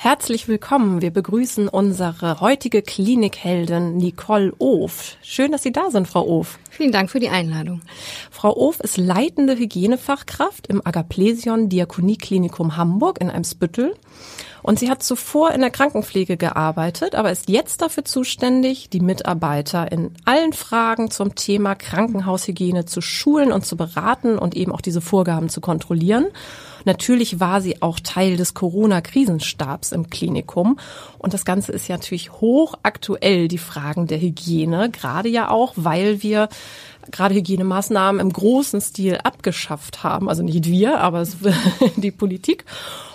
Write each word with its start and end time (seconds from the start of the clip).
Herzlich 0.00 0.46
willkommen. 0.46 1.02
Wir 1.02 1.10
begrüßen 1.10 1.66
unsere 1.66 2.38
heutige 2.40 2.82
Klinikheldin 2.82 3.96
Nicole 3.96 4.52
Of. 4.58 5.16
Schön, 5.22 5.50
dass 5.50 5.64
Sie 5.64 5.72
da 5.72 5.90
sind, 5.90 6.06
Frau 6.06 6.24
Of. 6.24 6.60
Vielen 6.70 6.92
Dank 6.92 7.10
für 7.10 7.18
die 7.18 7.30
Einladung. 7.30 7.82
Frau 8.30 8.56
Of 8.56 8.78
ist 8.78 8.96
leitende 8.96 9.56
Hygienefachkraft 9.56 10.68
im 10.68 10.86
Agaplesion 10.86 11.68
Diakonieklinikum 11.68 12.76
Hamburg 12.76 13.20
in 13.20 13.28
Eimsbüttel. 13.28 13.96
Und 14.62 14.78
sie 14.78 14.88
hat 14.88 15.02
zuvor 15.02 15.50
in 15.50 15.62
der 15.62 15.70
Krankenpflege 15.70 16.36
gearbeitet, 16.36 17.16
aber 17.16 17.32
ist 17.32 17.48
jetzt 17.48 17.82
dafür 17.82 18.04
zuständig, 18.04 18.90
die 18.90 19.00
Mitarbeiter 19.00 19.90
in 19.90 20.12
allen 20.24 20.52
Fragen 20.52 21.10
zum 21.10 21.34
Thema 21.34 21.74
Krankenhaushygiene 21.74 22.84
zu 22.84 23.00
schulen 23.00 23.50
und 23.50 23.66
zu 23.66 23.76
beraten 23.76 24.38
und 24.38 24.54
eben 24.56 24.70
auch 24.70 24.80
diese 24.80 25.00
Vorgaben 25.00 25.48
zu 25.48 25.60
kontrollieren. 25.60 26.26
Natürlich 26.84 27.40
war 27.40 27.60
sie 27.60 27.82
auch 27.82 28.00
Teil 28.00 28.36
des 28.36 28.54
Corona-Krisenstabs 28.54 29.92
im 29.92 30.10
Klinikum. 30.10 30.78
Und 31.18 31.34
das 31.34 31.44
Ganze 31.44 31.72
ist 31.72 31.88
ja 31.88 31.96
natürlich 31.96 32.32
hochaktuell, 32.32 33.48
die 33.48 33.58
Fragen 33.58 34.06
der 34.06 34.20
Hygiene, 34.20 34.90
gerade 34.90 35.28
ja 35.28 35.50
auch, 35.50 35.74
weil 35.76 36.22
wir 36.22 36.48
gerade 37.10 37.34
Hygienemaßnahmen 37.34 38.20
im 38.20 38.32
großen 38.32 38.80
Stil 38.80 39.18
abgeschafft 39.22 40.02
haben. 40.02 40.28
Also 40.28 40.42
nicht 40.42 40.66
wir, 40.66 41.00
aber 41.00 41.26
die 41.96 42.10
Politik. 42.10 42.64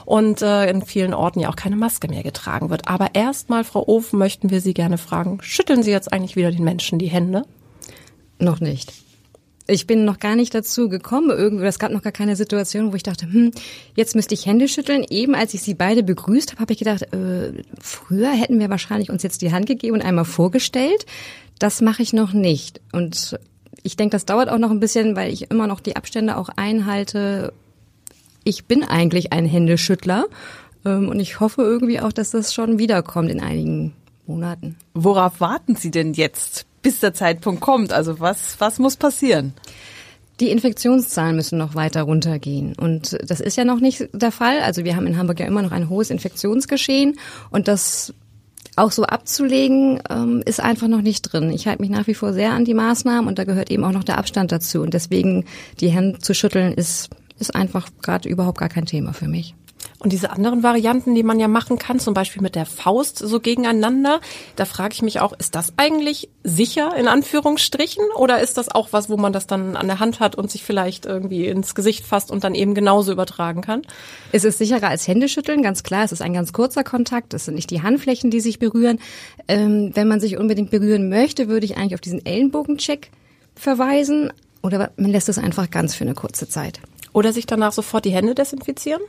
Und 0.05 0.41
äh, 0.41 0.69
in 0.69 0.81
vielen 0.81 1.13
Orten 1.13 1.39
ja 1.39 1.49
auch 1.49 1.55
keine 1.55 1.77
Maske 1.77 2.09
mehr 2.09 2.23
getragen 2.23 2.69
wird. 2.69 2.87
Aber 2.87 3.15
erstmal, 3.15 3.63
Frau 3.63 3.87
Ofen, 3.87 4.19
möchten 4.19 4.49
wir 4.49 4.59
Sie 4.59 4.73
gerne 4.73 4.97
fragen, 4.97 5.39
schütteln 5.41 5.83
Sie 5.83 5.91
jetzt 5.91 6.11
eigentlich 6.11 6.35
wieder 6.35 6.51
den 6.51 6.63
Menschen 6.63 6.99
die 6.99 7.07
Hände? 7.07 7.43
Noch 8.39 8.59
nicht. 8.59 8.91
Ich 9.65 9.87
bin 9.87 10.03
noch 10.03 10.19
gar 10.19 10.35
nicht 10.35 10.53
dazu 10.53 10.89
gekommen. 10.89 11.29
Irgendwie, 11.29 11.65
es 11.65 11.79
gab 11.79 11.91
noch 11.91 12.01
gar 12.01 12.11
keine 12.11 12.35
Situation, 12.35 12.91
wo 12.91 12.95
ich 12.95 13.03
dachte, 13.03 13.31
hm, 13.31 13.51
jetzt 13.95 14.15
müsste 14.15 14.33
ich 14.33 14.45
Hände 14.45 14.67
schütteln. 14.67 15.05
Eben 15.09 15.35
als 15.35 15.53
ich 15.53 15.61
sie 15.61 15.73
beide 15.73 16.03
begrüßt 16.03 16.51
habe, 16.51 16.61
habe 16.61 16.73
ich 16.73 16.79
gedacht, 16.79 17.03
äh, 17.13 17.53
früher 17.79 18.31
hätten 18.31 18.59
wir 18.59 18.69
wahrscheinlich 18.69 19.09
uns 19.09 19.23
jetzt 19.23 19.41
die 19.41 19.53
Hand 19.53 19.65
gegeben 19.65 19.95
und 19.95 20.05
einmal 20.05 20.25
vorgestellt. 20.25 21.05
Das 21.59 21.81
mache 21.81 22.03
ich 22.03 22.11
noch 22.11 22.33
nicht. 22.33 22.81
Und 22.91 23.39
ich 23.83 23.95
denke, 23.95 24.11
das 24.11 24.25
dauert 24.25 24.49
auch 24.49 24.57
noch 24.57 24.71
ein 24.71 24.81
bisschen, 24.81 25.15
weil 25.15 25.31
ich 25.31 25.49
immer 25.49 25.67
noch 25.67 25.79
die 25.79 25.95
Abstände 25.95 26.37
auch 26.37 26.49
einhalte. 26.55 27.53
Ich 28.43 28.65
bin 28.65 28.83
eigentlich 28.83 29.31
ein 29.31 29.45
Händeschüttler 29.45 30.25
ähm, 30.85 31.07
und 31.07 31.19
ich 31.21 31.39
hoffe 31.39 31.61
irgendwie 31.61 32.01
auch, 32.01 32.11
dass 32.11 32.31
das 32.31 32.53
schon 32.53 32.79
wiederkommt 32.79 33.29
in 33.29 33.41
einigen 33.41 33.93
Monaten. 34.25 34.75
Worauf 34.93 35.39
warten 35.39 35.75
Sie 35.75 35.91
denn 35.91 36.13
jetzt, 36.13 36.65
bis 36.83 36.99
der 36.99 37.15
Zeitpunkt 37.15 37.61
kommt? 37.61 37.91
Also 37.91 38.19
was, 38.19 38.59
was 38.59 38.77
muss 38.77 38.95
passieren? 38.95 39.53
Die 40.39 40.49
Infektionszahlen 40.49 41.35
müssen 41.35 41.57
noch 41.57 41.75
weiter 41.75 42.03
runtergehen. 42.03 42.75
Und 42.75 43.17
das 43.25 43.39
ist 43.39 43.57
ja 43.57 43.65
noch 43.65 43.79
nicht 43.79 44.09
der 44.13 44.31
Fall. 44.31 44.59
Also 44.59 44.83
wir 44.83 44.95
haben 44.95 45.07
in 45.07 45.17
Hamburg 45.17 45.39
ja 45.39 45.47
immer 45.47 45.61
noch 45.61 45.71
ein 45.71 45.89
hohes 45.89 46.09
Infektionsgeschehen. 46.09 47.17
Und 47.49 47.67
das 47.67 48.13
auch 48.75 48.91
so 48.91 49.03
abzulegen, 49.03 50.01
ähm, 50.09 50.41
ist 50.45 50.59
einfach 50.59 50.87
noch 50.87 51.01
nicht 51.01 51.21
drin. 51.21 51.51
Ich 51.51 51.67
halte 51.67 51.81
mich 51.81 51.91
nach 51.91 52.07
wie 52.07 52.15
vor 52.15 52.33
sehr 52.33 52.51
an 52.51 52.65
die 52.65 52.73
Maßnahmen 52.73 53.27
und 53.27 53.37
da 53.37 53.43
gehört 53.43 53.69
eben 53.69 53.83
auch 53.83 53.91
noch 53.91 54.03
der 54.03 54.17
Abstand 54.17 54.51
dazu. 54.51 54.81
Und 54.81 54.93
deswegen 54.93 55.45
die 55.79 55.89
Hände 55.89 56.19
zu 56.19 56.33
schütteln 56.33 56.73
ist, 56.73 57.09
ist 57.39 57.55
einfach 57.55 57.87
gerade 58.01 58.27
überhaupt 58.29 58.57
gar 58.57 58.69
kein 58.69 58.85
Thema 58.85 59.13
für 59.13 59.27
mich. 59.27 59.55
Und 60.03 60.11
diese 60.11 60.31
anderen 60.31 60.63
Varianten, 60.63 61.15
die 61.15 61.23
man 61.23 61.39
ja 61.39 61.47
machen 61.47 61.77
kann, 61.77 61.97
zum 61.97 62.13
Beispiel 62.13 62.41
mit 62.41 62.55
der 62.55 62.65
Faust 62.65 63.19
so 63.19 63.39
gegeneinander, 63.39 64.19
da 64.57 64.65
frage 64.65 64.93
ich 64.93 65.01
mich 65.01 65.21
auch, 65.21 65.31
ist 65.31 65.55
das 65.55 65.73
eigentlich 65.77 66.27
sicher 66.43 66.93
in 66.97 67.07
Anführungsstrichen 67.07 68.03
oder 68.17 68.41
ist 68.41 68.57
das 68.57 68.67
auch 68.67 68.89
was, 68.91 69.09
wo 69.09 69.15
man 69.15 69.31
das 69.31 69.47
dann 69.47 69.77
an 69.77 69.87
der 69.87 70.01
Hand 70.01 70.19
hat 70.19 70.35
und 70.35 70.51
sich 70.51 70.63
vielleicht 70.63 71.05
irgendwie 71.05 71.47
ins 71.47 71.73
Gesicht 71.73 72.05
fasst 72.05 72.31
und 72.31 72.43
dann 72.43 72.53
eben 72.53 72.75
genauso 72.75 73.13
übertragen 73.13 73.61
kann? 73.61 73.83
Es 74.33 74.43
ist 74.43 74.57
sicherer 74.57 74.89
als 74.89 75.07
Händeschütteln, 75.07 75.63
ganz 75.63 75.83
klar. 75.83 76.03
Es 76.03 76.11
ist 76.11 76.21
ein 76.21 76.33
ganz 76.33 76.51
kurzer 76.51 76.83
Kontakt. 76.83 77.33
Es 77.33 77.45
sind 77.45 77.55
nicht 77.55 77.71
die 77.71 77.81
Handflächen, 77.81 78.29
die 78.29 78.41
sich 78.41 78.59
berühren. 78.59 78.99
Ähm, 79.47 79.91
wenn 79.93 80.09
man 80.09 80.19
sich 80.19 80.37
unbedingt 80.37 80.69
berühren 80.69 81.07
möchte, 81.07 81.47
würde 81.47 81.65
ich 81.65 81.77
eigentlich 81.77 81.95
auf 81.95 82.01
diesen 82.01 82.25
Ellenbogencheck 82.25 83.09
verweisen 83.55 84.33
oder 84.61 84.91
man 84.97 85.11
lässt 85.11 85.29
es 85.29 85.37
einfach 85.37 85.69
ganz 85.69 85.95
für 85.95 86.03
eine 86.03 86.13
kurze 86.13 86.49
Zeit. 86.49 86.81
Oder 87.13 87.31
sich 87.31 87.45
danach 87.45 87.71
sofort 87.71 88.03
die 88.03 88.11
Hände 88.11 88.35
desinfizieren? 88.35 89.01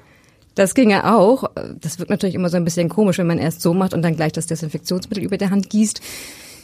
Das 0.55 0.75
ginge 0.75 1.15
auch. 1.15 1.51
Das 1.81 1.99
wird 1.99 2.11
natürlich 2.11 2.35
immer 2.35 2.49
so 2.49 2.57
ein 2.57 2.65
bisschen 2.65 2.89
komisch, 2.89 3.19
wenn 3.19 3.27
man 3.27 3.39
erst 3.39 3.61
so 3.61 3.75
macht 3.75 3.95
und 3.95 4.03
dann 4.03 4.17
gleich 4.17 4.33
das 4.33 4.47
Desinfektionsmittel 4.47 5.25
über 5.25 5.37
der 5.37 5.51
Hand 5.51 5.71
gießt. 5.71 6.01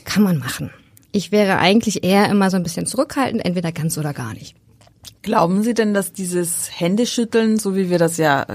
Kann 0.05 0.23
man 0.23 0.39
machen. 0.39 0.71
Ich 1.13 1.33
wäre 1.33 1.59
eigentlich 1.59 2.05
eher 2.05 2.29
immer 2.29 2.51
so 2.51 2.57
ein 2.57 2.63
bisschen 2.63 2.87
zurückhaltend, 2.87 3.45
entweder 3.45 3.73
ganz 3.73 3.99
oder 3.99 4.13
gar 4.13 4.33
nicht. 4.33 4.55
Glauben 5.23 5.63
Sie 5.63 5.75
denn, 5.75 5.93
dass 5.93 6.13
dieses 6.13 6.71
Händeschütteln, 6.73 7.59
so 7.59 7.75
wie 7.77 7.91
wir 7.91 7.99
das 7.99 8.17
ja 8.17 8.47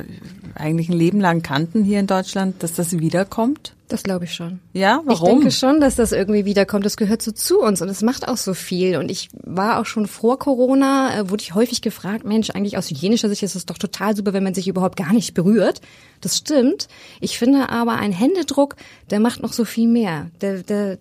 eigentlich 0.56 0.90
ein 0.90 0.98
Leben 0.98 1.20
lang 1.20 1.42
kannten 1.42 1.84
hier 1.84 2.00
in 2.00 2.08
Deutschland, 2.08 2.64
dass 2.64 2.74
das 2.74 3.00
wiederkommt? 3.00 3.76
Das 3.88 4.02
glaube 4.02 4.26
ich 4.26 4.34
schon. 4.34 4.62
Ja, 4.74 5.02
warum? 5.06 5.28
Ich 5.28 5.34
denke 5.34 5.52
schon, 5.52 5.80
dass 5.80 5.96
das 5.96 6.12
irgendwie 6.12 6.46
wiederkommt. 6.46 6.86
Das 6.86 6.98
gehört 6.98 7.22
so 7.22 7.32
zu 7.32 7.60
uns 7.60 7.84
und 7.84 7.90
es 7.90 8.02
macht 8.02 8.28
auch 8.28 8.38
so 8.38 8.56
viel. 8.56 8.98
Und 8.98 9.12
ich 9.12 9.30
war 9.44 9.80
auch 9.80 9.86
schon 9.86 10.08
vor 10.08 10.40
Corona, 10.40 11.20
äh, 11.20 11.30
wurde 11.30 11.44
ich 11.44 11.54
häufig 11.54 11.82
gefragt, 11.82 12.26
Mensch, 12.26 12.50
eigentlich 12.50 12.80
aus 12.80 12.90
hygienischer 12.90 13.30
Sicht 13.30 13.44
ist 13.44 13.56
es 13.56 13.68
doch 13.68 13.78
total 13.78 14.16
super, 14.16 14.34
wenn 14.34 14.44
man 14.44 14.56
sich 14.56 14.68
überhaupt 14.68 14.98
gar 14.98 15.14
nicht 15.14 15.36
berührt. 15.36 15.82
Das 16.22 16.38
stimmt. 16.38 16.88
Ich 17.20 17.38
finde 17.38 17.70
aber, 17.70 17.94
ein 17.94 18.12
Händedruck, 18.12 18.76
der 19.12 19.20
macht 19.20 19.44
noch 19.44 19.54
so 19.54 19.66
viel 19.66 19.88
mehr. 19.88 20.32
Der, 20.42 20.64
der 20.64 20.98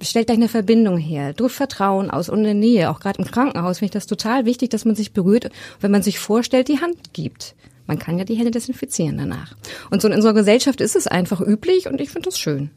stellt 0.00 0.26
gleich 0.26 0.38
eine 0.38 0.48
Verbindung 0.48 0.98
her. 0.98 1.32
Durch 1.32 1.52
Vertrauen 1.52 2.08
aus 2.08 2.28
und 2.28 2.40
eine 2.40 2.54
Nähe. 2.54 2.90
Auch 2.90 3.00
gerade 3.00 3.20
im 3.20 3.28
Krankenhaus 3.28 3.80
finde 3.80 3.86
ich 3.86 3.94
das 3.94 4.06
total 4.06 4.44
wichtig, 4.44 4.70
dass 4.70 4.84
man 4.84 4.94
sich 4.94 5.12
berührt, 5.12 5.50
wenn 5.80 5.90
man 5.90 6.02
sich 6.02 6.20
vorstellt, 6.20 6.68
die 6.68 6.80
Hand 6.80 7.12
gibt. 7.12 7.56
Man 7.92 7.98
kann 7.98 8.18
ja 8.18 8.24
die 8.24 8.36
Hände 8.36 8.50
desinfizieren 8.50 9.18
danach. 9.18 9.54
Und 9.90 10.00
so 10.00 10.08
in 10.08 10.14
unserer 10.14 10.32
Gesellschaft 10.32 10.80
ist 10.80 10.96
es 10.96 11.06
einfach 11.06 11.42
üblich 11.42 11.88
und 11.88 12.00
ich 12.00 12.08
finde 12.08 12.30
das 12.30 12.38
schön. 12.38 12.70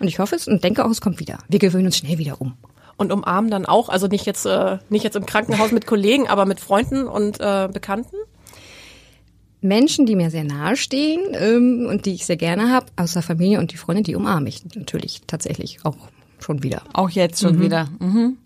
Und 0.00 0.08
ich 0.08 0.18
hoffe 0.18 0.34
es 0.34 0.48
und 0.48 0.64
denke 0.64 0.84
auch, 0.84 0.90
es 0.90 1.00
kommt 1.00 1.20
wieder. 1.20 1.38
Wir 1.48 1.60
gewöhnen 1.60 1.86
uns 1.86 1.98
schnell 1.98 2.18
wieder 2.18 2.40
um. 2.40 2.54
Und 2.96 3.12
umarmen 3.12 3.48
dann 3.48 3.64
auch, 3.64 3.88
also 3.88 4.08
nicht 4.08 4.26
jetzt, 4.26 4.44
äh, 4.44 4.78
nicht 4.88 5.04
jetzt 5.04 5.14
im 5.14 5.24
Krankenhaus 5.24 5.70
mit 5.70 5.86
Kollegen, 5.86 6.26
aber 6.26 6.46
mit 6.46 6.58
Freunden 6.58 7.06
und 7.06 7.38
äh, 7.38 7.68
Bekannten? 7.72 8.16
Menschen, 9.60 10.04
die 10.04 10.16
mir 10.16 10.30
sehr 10.30 10.42
nahe 10.42 10.74
stehen 10.74 11.20
ähm, 11.34 11.86
und 11.88 12.04
die 12.04 12.14
ich 12.14 12.26
sehr 12.26 12.36
gerne 12.36 12.72
habe, 12.72 12.86
außer 12.96 13.22
Familie 13.22 13.60
und 13.60 13.72
die 13.72 13.76
Freunde, 13.76 14.02
die 14.02 14.16
umarme 14.16 14.48
ich 14.48 14.64
natürlich 14.74 15.22
tatsächlich 15.28 15.78
auch 15.84 16.08
schon 16.40 16.64
wieder. 16.64 16.82
Auch 16.92 17.10
jetzt 17.10 17.40
schon 17.40 17.58
mhm. 17.58 17.62
wieder. 17.62 17.88
Mhm. 18.00 18.36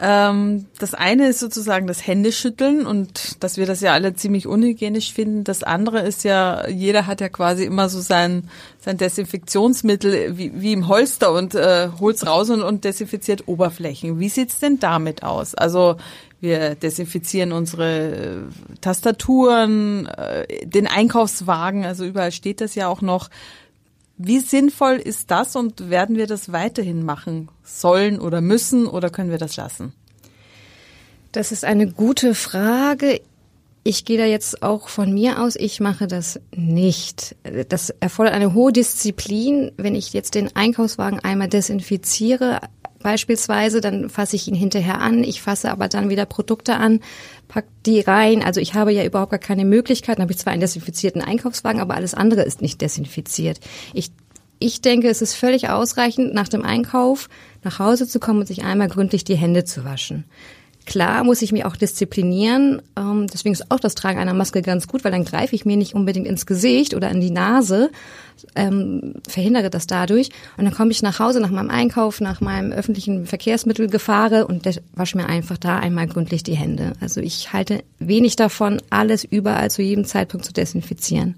Ähm, 0.00 0.66
das 0.78 0.94
eine 0.94 1.28
ist 1.28 1.40
sozusagen 1.40 1.88
das 1.88 2.06
Händeschütteln 2.06 2.86
und 2.86 3.42
dass 3.42 3.56
wir 3.56 3.66
das 3.66 3.80
ja 3.80 3.94
alle 3.94 4.14
ziemlich 4.14 4.46
unhygienisch 4.46 5.12
finden. 5.12 5.42
Das 5.42 5.64
andere 5.64 6.00
ist 6.00 6.22
ja, 6.22 6.68
jeder 6.68 7.08
hat 7.08 7.20
ja 7.20 7.28
quasi 7.28 7.64
immer 7.64 7.88
so 7.88 8.00
sein, 8.00 8.48
sein 8.78 8.96
Desinfektionsmittel 8.96 10.38
wie, 10.38 10.52
wie 10.54 10.72
im 10.72 10.86
Holster 10.86 11.32
und 11.32 11.56
äh, 11.56 11.88
holt's 11.98 12.24
raus 12.26 12.48
und, 12.50 12.62
und 12.62 12.84
desinfiziert 12.84 13.48
Oberflächen. 13.48 14.20
Wie 14.20 14.28
sieht's 14.28 14.60
denn 14.60 14.78
damit 14.78 15.24
aus? 15.24 15.56
Also 15.56 15.96
wir 16.40 16.76
desinfizieren 16.76 17.50
unsere 17.50 18.12
äh, 18.12 18.36
Tastaturen, 18.80 20.06
äh, 20.06 20.64
den 20.64 20.86
Einkaufswagen, 20.86 21.84
also 21.84 22.04
überall 22.04 22.30
steht 22.30 22.60
das 22.60 22.76
ja 22.76 22.86
auch 22.86 23.00
noch. 23.00 23.30
Wie 24.18 24.40
sinnvoll 24.40 24.96
ist 24.96 25.30
das 25.30 25.54
und 25.54 25.90
werden 25.90 26.16
wir 26.16 26.26
das 26.26 26.50
weiterhin 26.50 27.04
machen 27.04 27.48
sollen 27.62 28.18
oder 28.18 28.40
müssen 28.40 28.86
oder 28.86 29.10
können 29.10 29.30
wir 29.30 29.38
das 29.38 29.56
lassen? 29.56 29.92
Das 31.30 31.52
ist 31.52 31.64
eine 31.64 31.86
gute 31.92 32.34
Frage. 32.34 33.20
Ich 33.84 34.04
gehe 34.04 34.18
da 34.18 34.24
jetzt 34.24 34.62
auch 34.62 34.88
von 34.88 35.14
mir 35.14 35.40
aus, 35.40 35.54
ich 35.54 35.78
mache 35.78 36.08
das 36.08 36.40
nicht. 36.54 37.36
Das 37.68 37.90
erfordert 38.00 38.34
eine 38.34 38.54
hohe 38.54 38.72
Disziplin. 38.72 39.70
Wenn 39.76 39.94
ich 39.94 40.12
jetzt 40.12 40.34
den 40.34 40.54
Einkaufswagen 40.54 41.20
einmal 41.20 41.48
desinfiziere, 41.48 42.60
beispielsweise, 43.02 43.80
dann 43.80 44.10
fasse 44.10 44.36
ich 44.36 44.48
ihn 44.48 44.54
hinterher 44.54 45.00
an. 45.00 45.24
Ich 45.24 45.42
fasse 45.42 45.70
aber 45.70 45.88
dann 45.88 46.08
wieder 46.08 46.26
Produkte 46.26 46.76
an, 46.76 47.00
pack 47.48 47.66
die 47.86 48.00
rein. 48.00 48.42
Also 48.42 48.60
ich 48.60 48.74
habe 48.74 48.92
ja 48.92 49.04
überhaupt 49.04 49.30
gar 49.30 49.38
keine 49.38 49.64
Möglichkeit. 49.64 50.18
Dann 50.18 50.22
habe 50.22 50.32
ich 50.32 50.38
zwar 50.38 50.52
einen 50.52 50.60
desinfizierten 50.60 51.22
Einkaufswagen, 51.22 51.80
aber 51.80 51.94
alles 51.94 52.14
andere 52.14 52.42
ist 52.42 52.62
nicht 52.62 52.80
desinfiziert. 52.80 53.60
Ich 53.92 54.10
ich 54.60 54.80
denke, 54.80 55.08
es 55.08 55.22
ist 55.22 55.34
völlig 55.34 55.68
ausreichend, 55.68 56.34
nach 56.34 56.48
dem 56.48 56.64
Einkauf 56.64 57.28
nach 57.62 57.78
Hause 57.78 58.08
zu 58.08 58.18
kommen 58.18 58.40
und 58.40 58.46
sich 58.46 58.64
einmal 58.64 58.88
gründlich 58.88 59.24
die 59.24 59.36
Hände 59.36 59.64
zu 59.64 59.84
waschen. 59.84 60.24
Klar 60.88 61.22
muss 61.22 61.42
ich 61.42 61.52
mich 61.52 61.66
auch 61.66 61.76
disziplinieren. 61.76 62.80
Ähm, 62.96 63.26
deswegen 63.30 63.52
ist 63.52 63.70
auch 63.70 63.78
das 63.78 63.94
Tragen 63.94 64.18
einer 64.18 64.32
Maske 64.32 64.62
ganz 64.62 64.88
gut, 64.88 65.04
weil 65.04 65.12
dann 65.12 65.26
greife 65.26 65.54
ich 65.54 65.66
mir 65.66 65.76
nicht 65.76 65.94
unbedingt 65.94 66.26
ins 66.26 66.46
Gesicht 66.46 66.94
oder 66.94 67.10
in 67.10 67.20
die 67.20 67.30
Nase, 67.30 67.90
ähm, 68.56 69.16
verhindere 69.28 69.68
das 69.68 69.86
dadurch. 69.86 70.30
Und 70.56 70.64
dann 70.64 70.72
komme 70.72 70.90
ich 70.90 71.02
nach 71.02 71.18
Hause 71.18 71.40
nach 71.40 71.50
meinem 71.50 71.68
Einkauf, 71.68 72.22
nach 72.22 72.40
meinem 72.40 72.72
öffentlichen 72.72 73.26
Verkehrsmittel 73.26 73.88
gefahre 73.88 74.46
und 74.46 74.64
wasche 74.94 75.18
mir 75.18 75.26
einfach 75.26 75.58
da 75.58 75.78
einmal 75.78 76.06
gründlich 76.06 76.42
die 76.42 76.56
Hände. 76.56 76.94
Also 77.02 77.20
ich 77.20 77.52
halte 77.52 77.84
wenig 77.98 78.36
davon, 78.36 78.80
alles 78.88 79.24
überall 79.24 79.70
zu 79.70 79.82
jedem 79.82 80.06
Zeitpunkt 80.06 80.46
zu 80.46 80.54
desinfizieren. 80.54 81.34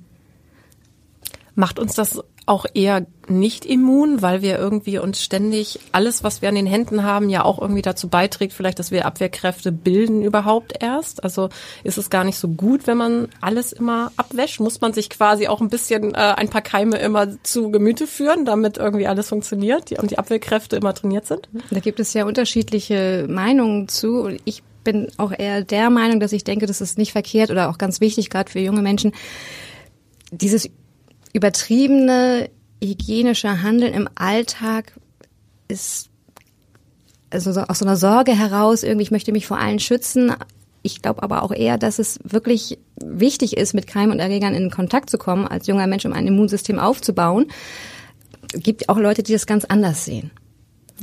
Macht 1.56 1.80
uns 1.80 1.94
das 1.94 2.20
auch 2.50 2.66
eher 2.74 3.06
nicht 3.28 3.64
immun, 3.64 4.22
weil 4.22 4.42
wir 4.42 4.58
irgendwie 4.58 4.98
uns 4.98 5.22
ständig 5.22 5.78
alles, 5.92 6.24
was 6.24 6.42
wir 6.42 6.48
an 6.48 6.56
den 6.56 6.66
Händen 6.66 7.04
haben, 7.04 7.30
ja 7.30 7.44
auch 7.44 7.60
irgendwie 7.60 7.80
dazu 7.80 8.08
beiträgt, 8.08 8.52
vielleicht, 8.52 8.80
dass 8.80 8.90
wir 8.90 9.06
Abwehrkräfte 9.06 9.70
bilden 9.70 10.20
überhaupt 10.22 10.74
erst. 10.80 11.22
Also 11.22 11.48
ist 11.84 11.96
es 11.96 12.10
gar 12.10 12.24
nicht 12.24 12.38
so 12.38 12.48
gut, 12.48 12.88
wenn 12.88 12.96
man 12.96 13.28
alles 13.40 13.72
immer 13.72 14.10
abwäscht. 14.16 14.58
Muss 14.58 14.80
man 14.80 14.92
sich 14.92 15.10
quasi 15.10 15.46
auch 15.46 15.60
ein 15.60 15.68
bisschen 15.68 16.12
äh, 16.12 16.16
ein 16.16 16.48
paar 16.48 16.60
Keime 16.60 16.98
immer 16.98 17.28
zu 17.44 17.70
Gemüte 17.70 18.08
führen, 18.08 18.44
damit 18.44 18.78
irgendwie 18.78 19.06
alles 19.06 19.28
funktioniert 19.28 19.92
und 19.92 20.10
die 20.10 20.18
Abwehrkräfte 20.18 20.74
immer 20.74 20.92
trainiert 20.92 21.26
sind? 21.26 21.48
Da 21.70 21.78
gibt 21.78 22.00
es 22.00 22.12
ja 22.14 22.24
unterschiedliche 22.24 23.26
Meinungen 23.30 23.86
zu. 23.86 24.22
Und 24.22 24.40
ich 24.44 24.64
bin 24.82 25.06
auch 25.18 25.30
eher 25.30 25.62
der 25.62 25.88
Meinung, 25.88 26.18
dass 26.18 26.32
ich 26.32 26.42
denke, 26.42 26.66
das 26.66 26.80
ist 26.80 26.98
nicht 26.98 27.12
verkehrt 27.12 27.52
oder 27.52 27.70
auch 27.70 27.78
ganz 27.78 28.00
wichtig, 28.00 28.28
gerade 28.28 28.50
für 28.50 28.58
junge 28.58 28.82
Menschen, 28.82 29.12
dieses 30.32 30.68
übertriebene 31.32 32.50
hygienische 32.82 33.62
Handeln 33.62 33.92
im 33.92 34.08
Alltag 34.14 34.92
ist 35.68 36.10
also 37.30 37.50
aus 37.60 37.78
so 37.78 37.84
einer 37.84 37.96
Sorge 37.96 38.36
heraus, 38.36 38.82
irgendwie, 38.82 39.04
ich 39.04 39.10
möchte 39.10 39.32
mich 39.32 39.46
vor 39.46 39.58
allen 39.58 39.78
schützen. 39.78 40.32
Ich 40.82 41.02
glaube 41.02 41.22
aber 41.22 41.42
auch 41.42 41.52
eher, 41.52 41.78
dass 41.78 41.98
es 41.98 42.18
wirklich 42.24 42.78
wichtig 42.96 43.56
ist, 43.56 43.74
mit 43.74 43.86
Keimen 43.86 44.12
und 44.12 44.18
Erregern 44.18 44.54
in 44.54 44.70
Kontakt 44.70 45.10
zu 45.10 45.18
kommen, 45.18 45.46
als 45.46 45.66
junger 45.66 45.86
Mensch, 45.86 46.04
um 46.06 46.12
ein 46.12 46.26
Immunsystem 46.26 46.78
aufzubauen. 46.78 47.46
Es 48.52 48.62
gibt 48.62 48.88
auch 48.88 48.98
Leute, 48.98 49.22
die 49.22 49.32
das 49.32 49.46
ganz 49.46 49.64
anders 49.64 50.04
sehen. 50.04 50.30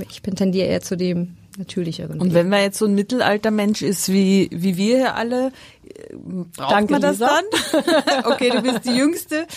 Ich 0.09 0.21
tendiere 0.21 0.67
eher 0.67 0.81
zu 0.81 0.97
dem 0.97 1.37
natürlicheren. 1.57 2.19
Und 2.19 2.33
wenn 2.33 2.49
man 2.49 2.61
jetzt 2.61 2.77
so 2.77 2.85
ein 2.85 2.95
Mittelaltermensch 2.95 3.81
ist 3.81 4.09
wie, 4.09 4.49
wie 4.51 4.77
wir 4.77 4.97
hier 4.97 5.15
alle, 5.15 5.51
braucht 6.55 6.71
Danke, 6.71 6.93
man 6.93 7.01
das 7.01 7.19
Lisa. 7.19 7.29
dann? 7.73 8.25
okay, 8.31 8.49
du 8.49 8.61
bist 8.61 8.85
die 8.85 8.95
Jüngste. 8.95 9.47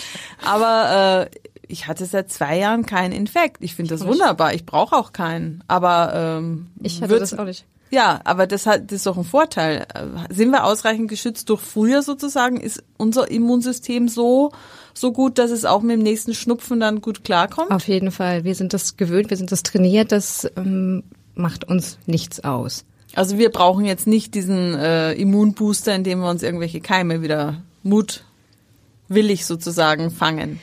Aber 0.44 1.28
äh, 1.30 1.38
ich 1.68 1.86
hatte 1.86 2.04
seit 2.06 2.30
zwei 2.30 2.58
Jahren 2.58 2.86
keinen 2.86 3.12
Infekt. 3.12 3.58
Ich 3.60 3.74
finde 3.74 3.94
das 3.94 4.06
wunderbar. 4.06 4.54
Ich 4.54 4.66
brauche 4.66 4.96
auch 4.96 5.12
keinen. 5.12 5.62
Aber 5.68 6.12
ähm, 6.14 6.70
ich 6.82 7.00
hatte 7.00 7.18
das 7.18 7.34
auch 7.34 7.44
nicht. 7.44 7.64
Ja, 7.90 8.20
aber 8.24 8.46
das 8.46 8.66
hat 8.66 8.92
das 8.92 8.98
ist 8.98 9.06
doch 9.06 9.16
ein 9.16 9.24
Vorteil. 9.24 9.86
Sind 10.30 10.50
wir 10.50 10.64
ausreichend 10.64 11.08
geschützt 11.08 11.48
durch 11.50 11.60
früher 11.60 12.02
sozusagen? 12.02 12.58
Ist 12.58 12.84
unser 12.96 13.30
Immunsystem 13.30 14.08
so 14.08 14.52
so 14.94 15.12
gut, 15.12 15.38
dass 15.38 15.50
es 15.50 15.64
auch 15.64 15.82
mit 15.82 15.96
dem 15.96 16.02
nächsten 16.02 16.34
Schnupfen 16.34 16.78
dann 16.78 17.00
gut 17.00 17.24
klarkommt? 17.24 17.72
Auf 17.72 17.88
jeden 17.88 18.12
Fall. 18.12 18.44
Wir 18.44 18.54
sind 18.54 18.72
das 18.72 18.96
gewöhnt, 18.96 19.30
wir 19.30 19.36
sind 19.36 19.50
das 19.50 19.62
trainiert. 19.62 20.12
Das 20.12 20.48
ähm, 20.56 21.02
macht 21.34 21.64
uns 21.64 21.98
nichts 22.06 22.44
aus. 22.44 22.84
Also 23.14 23.38
wir 23.38 23.50
brauchen 23.50 23.84
jetzt 23.84 24.06
nicht 24.06 24.34
diesen 24.34 24.74
äh, 24.74 25.12
Immunbooster, 25.14 25.94
indem 25.94 26.20
wir 26.20 26.30
uns 26.30 26.42
irgendwelche 26.42 26.80
Keime 26.80 27.22
wieder 27.22 27.62
mutwillig 27.82 29.46
sozusagen 29.46 30.10
fangen. 30.10 30.60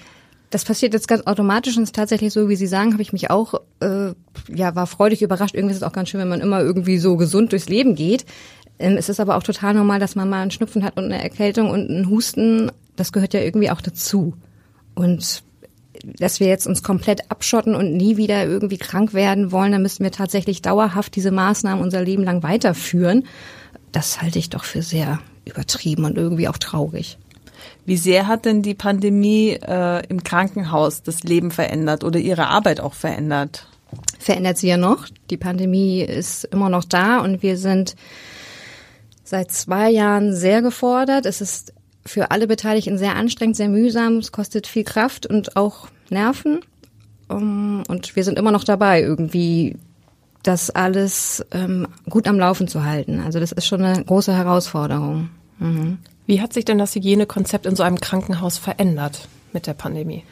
Das 0.49 0.63
passiert 0.63 0.93
jetzt 0.93 1.09
ganz 1.09 1.27
automatisch 1.27 1.75
und 1.75 1.83
ist 1.83 1.95
tatsächlich 1.95 2.31
so, 2.31 2.47
wie 2.47 2.55
Sie 2.55 2.67
sagen, 2.67 2.93
habe 2.93 3.01
ich 3.01 3.11
mich 3.11 3.29
auch, 3.29 3.55
äh, 3.81 4.13
ja, 4.47 4.75
war 4.75 4.87
freudig 4.87 5.21
überrascht. 5.21 5.55
Irgendwie 5.55 5.73
ist 5.73 5.81
es 5.81 5.83
auch 5.83 5.91
ganz 5.91 6.07
schön, 6.07 6.21
wenn 6.21 6.29
man 6.29 6.39
immer 6.39 6.61
irgendwie 6.61 6.99
so 6.99 7.17
gesund 7.17 7.51
durchs 7.51 7.67
Leben 7.67 7.95
geht. 7.95 8.25
Ähm, 8.79 8.95
es 8.95 9.09
ist 9.09 9.19
aber 9.19 9.35
auch 9.35 9.43
total 9.43 9.73
normal, 9.73 9.99
dass 9.99 10.15
man 10.15 10.29
mal 10.29 10.41
einen 10.41 10.51
Schnupfen 10.51 10.85
hat 10.85 10.95
und 10.95 11.05
eine 11.05 11.21
Erkältung 11.21 11.69
und 11.69 11.89
einen 11.89 12.09
Husten. 12.09 12.71
Das 12.95 13.11
gehört 13.11 13.33
ja 13.33 13.41
irgendwie 13.41 13.71
auch 13.71 13.81
dazu. 13.81 14.35
Und 14.95 15.43
dass 16.03 16.39
wir 16.39 16.47
jetzt 16.47 16.67
uns 16.67 16.83
komplett 16.83 17.31
abschotten 17.31 17.75
und 17.75 17.95
nie 17.95 18.17
wieder 18.17 18.45
irgendwie 18.45 18.77
krank 18.77 19.13
werden 19.13 19.51
wollen, 19.51 19.71
dann 19.71 19.81
müssen 19.81 20.03
wir 20.03 20.11
tatsächlich 20.11 20.61
dauerhaft 20.61 21.15
diese 21.15 21.31
Maßnahmen 21.31 21.83
unser 21.83 22.03
Leben 22.03 22.23
lang 22.23 22.44
weiterführen. 22.44 23.25
Das 23.91 24.21
halte 24.21 24.39
ich 24.39 24.49
doch 24.49 24.63
für 24.63 24.81
sehr 24.81 25.19
übertrieben 25.45 26.05
und 26.05 26.17
irgendwie 26.17 26.47
auch 26.47 26.57
traurig. 26.57 27.17
Wie 27.85 27.97
sehr 27.97 28.27
hat 28.27 28.45
denn 28.45 28.61
die 28.61 28.75
Pandemie 28.75 29.57
äh, 29.61 30.05
im 30.07 30.23
Krankenhaus 30.23 31.03
das 31.03 31.23
Leben 31.23 31.51
verändert 31.51 32.03
oder 32.03 32.19
Ihre 32.19 32.47
Arbeit 32.47 32.79
auch 32.79 32.94
verändert? 32.94 33.67
Verändert 34.19 34.57
sie 34.57 34.67
ja 34.67 34.77
noch. 34.77 35.07
Die 35.29 35.38
Pandemie 35.38 36.01
ist 36.01 36.44
immer 36.45 36.69
noch 36.69 36.83
da 36.83 37.19
und 37.19 37.41
wir 37.44 37.57
sind 37.57 37.95
seit 39.23 39.51
zwei 39.51 39.89
Jahren 39.89 40.35
sehr 40.35 40.61
gefordert. 40.61 41.25
Es 41.25 41.41
ist 41.41 41.73
für 42.07 42.31
alle 42.31 42.48
Beteiligten 42.48 42.98
sehr 42.98 43.15
anstrengend, 43.15 43.56
sehr 43.56 43.69
mühsam. 43.69 44.18
Es 44.18 44.31
kostet 44.31 44.65
viel 44.65 44.83
Kraft 44.83 45.25
und 45.25 45.56
auch 45.56 45.88
Nerven. 46.09 46.62
Um, 47.30 47.83
und 47.88 48.15
wir 48.15 48.24
sind 48.24 48.39
immer 48.39 48.51
noch 48.51 48.63
dabei, 48.63 49.01
irgendwie 49.01 49.75
das 50.44 50.69
alles 50.69 51.45
ähm, 51.51 51.88
gut 52.09 52.27
am 52.27 52.39
Laufen 52.39 52.69
zu 52.69 52.86
halten. 52.86 53.19
Also 53.19 53.39
das 53.39 53.51
ist 53.51 53.68
schon 53.68 53.83
eine 53.83 54.04
große 54.04 54.33
Herausforderung. 54.33 55.30
Mhm. 55.59 55.98
Wie 56.25 56.42
hat 56.42 56.54
sich 56.54 56.65
denn 56.65 56.77
das 56.77 56.95
Hygienekonzept 56.95 57.65
in 57.65 57.75
so 57.75 57.83
einem 57.83 58.00
Krankenhaus 58.00 58.57
verändert 58.57 59.27
mit 59.51 59.68
der 59.68 59.74
Pandemie? 59.74 60.24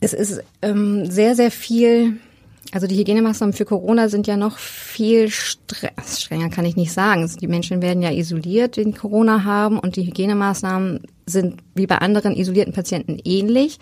Es 0.00 0.12
ist 0.12 0.42
ähm, 0.62 1.08
sehr, 1.10 1.36
sehr 1.36 1.50
viel 1.50 2.18
also 2.72 2.86
die 2.86 2.96
Hygienemaßnahmen 2.96 3.54
für 3.54 3.64
Corona 3.64 4.08
sind 4.08 4.26
ja 4.26 4.36
noch 4.36 4.58
viel 4.58 5.30
strenger, 5.30 6.50
kann 6.50 6.66
ich 6.66 6.76
nicht 6.76 6.92
sagen. 6.92 7.30
Die 7.40 7.46
Menschen 7.46 7.80
werden 7.80 8.02
ja 8.02 8.10
isoliert, 8.10 8.76
die 8.76 8.92
Corona 8.92 9.44
haben 9.44 9.78
und 9.78 9.96
die 9.96 10.04
Hygienemaßnahmen 10.04 11.00
sind 11.26 11.62
wie 11.74 11.86
bei 11.86 11.98
anderen 11.98 12.36
isolierten 12.36 12.74
Patienten 12.74 13.18
ähnlich. 13.24 13.78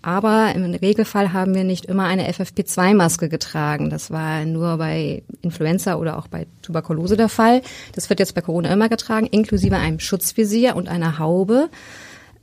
Aber 0.00 0.54
im 0.54 0.62
Regelfall 0.74 1.32
haben 1.32 1.54
wir 1.54 1.64
nicht 1.64 1.86
immer 1.86 2.04
eine 2.04 2.30
FFP2-Maske 2.30 3.28
getragen. 3.28 3.90
Das 3.90 4.12
war 4.12 4.44
nur 4.44 4.78
bei 4.78 5.24
Influenza 5.42 5.96
oder 5.96 6.16
auch 6.16 6.28
bei 6.28 6.46
Tuberkulose 6.62 7.16
der 7.16 7.28
Fall. 7.28 7.62
Das 7.94 8.08
wird 8.08 8.20
jetzt 8.20 8.34
bei 8.34 8.40
Corona 8.40 8.72
immer 8.72 8.88
getragen, 8.88 9.26
inklusive 9.26 9.76
einem 9.76 9.98
Schutzvisier 9.98 10.76
und 10.76 10.88
einer 10.88 11.18
Haube. 11.18 11.68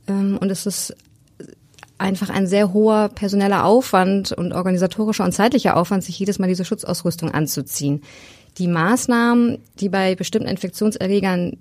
Ähm, 0.06 0.36
und 0.38 0.50
es 0.50 0.66
ist 0.66 0.94
einfach 1.98 2.30
ein 2.30 2.46
sehr 2.46 2.72
hoher 2.72 3.08
personeller 3.08 3.64
Aufwand 3.64 4.32
und 4.32 4.52
organisatorischer 4.52 5.24
und 5.24 5.32
zeitlicher 5.32 5.76
Aufwand, 5.76 6.04
sich 6.04 6.18
jedes 6.18 6.38
Mal 6.38 6.48
diese 6.48 6.64
Schutzausrüstung 6.64 7.32
anzuziehen. 7.32 8.02
Die 8.58 8.68
Maßnahmen, 8.68 9.58
die 9.80 9.88
bei 9.88 10.14
bestimmten 10.14 10.48
Infektionserregern 10.48 11.56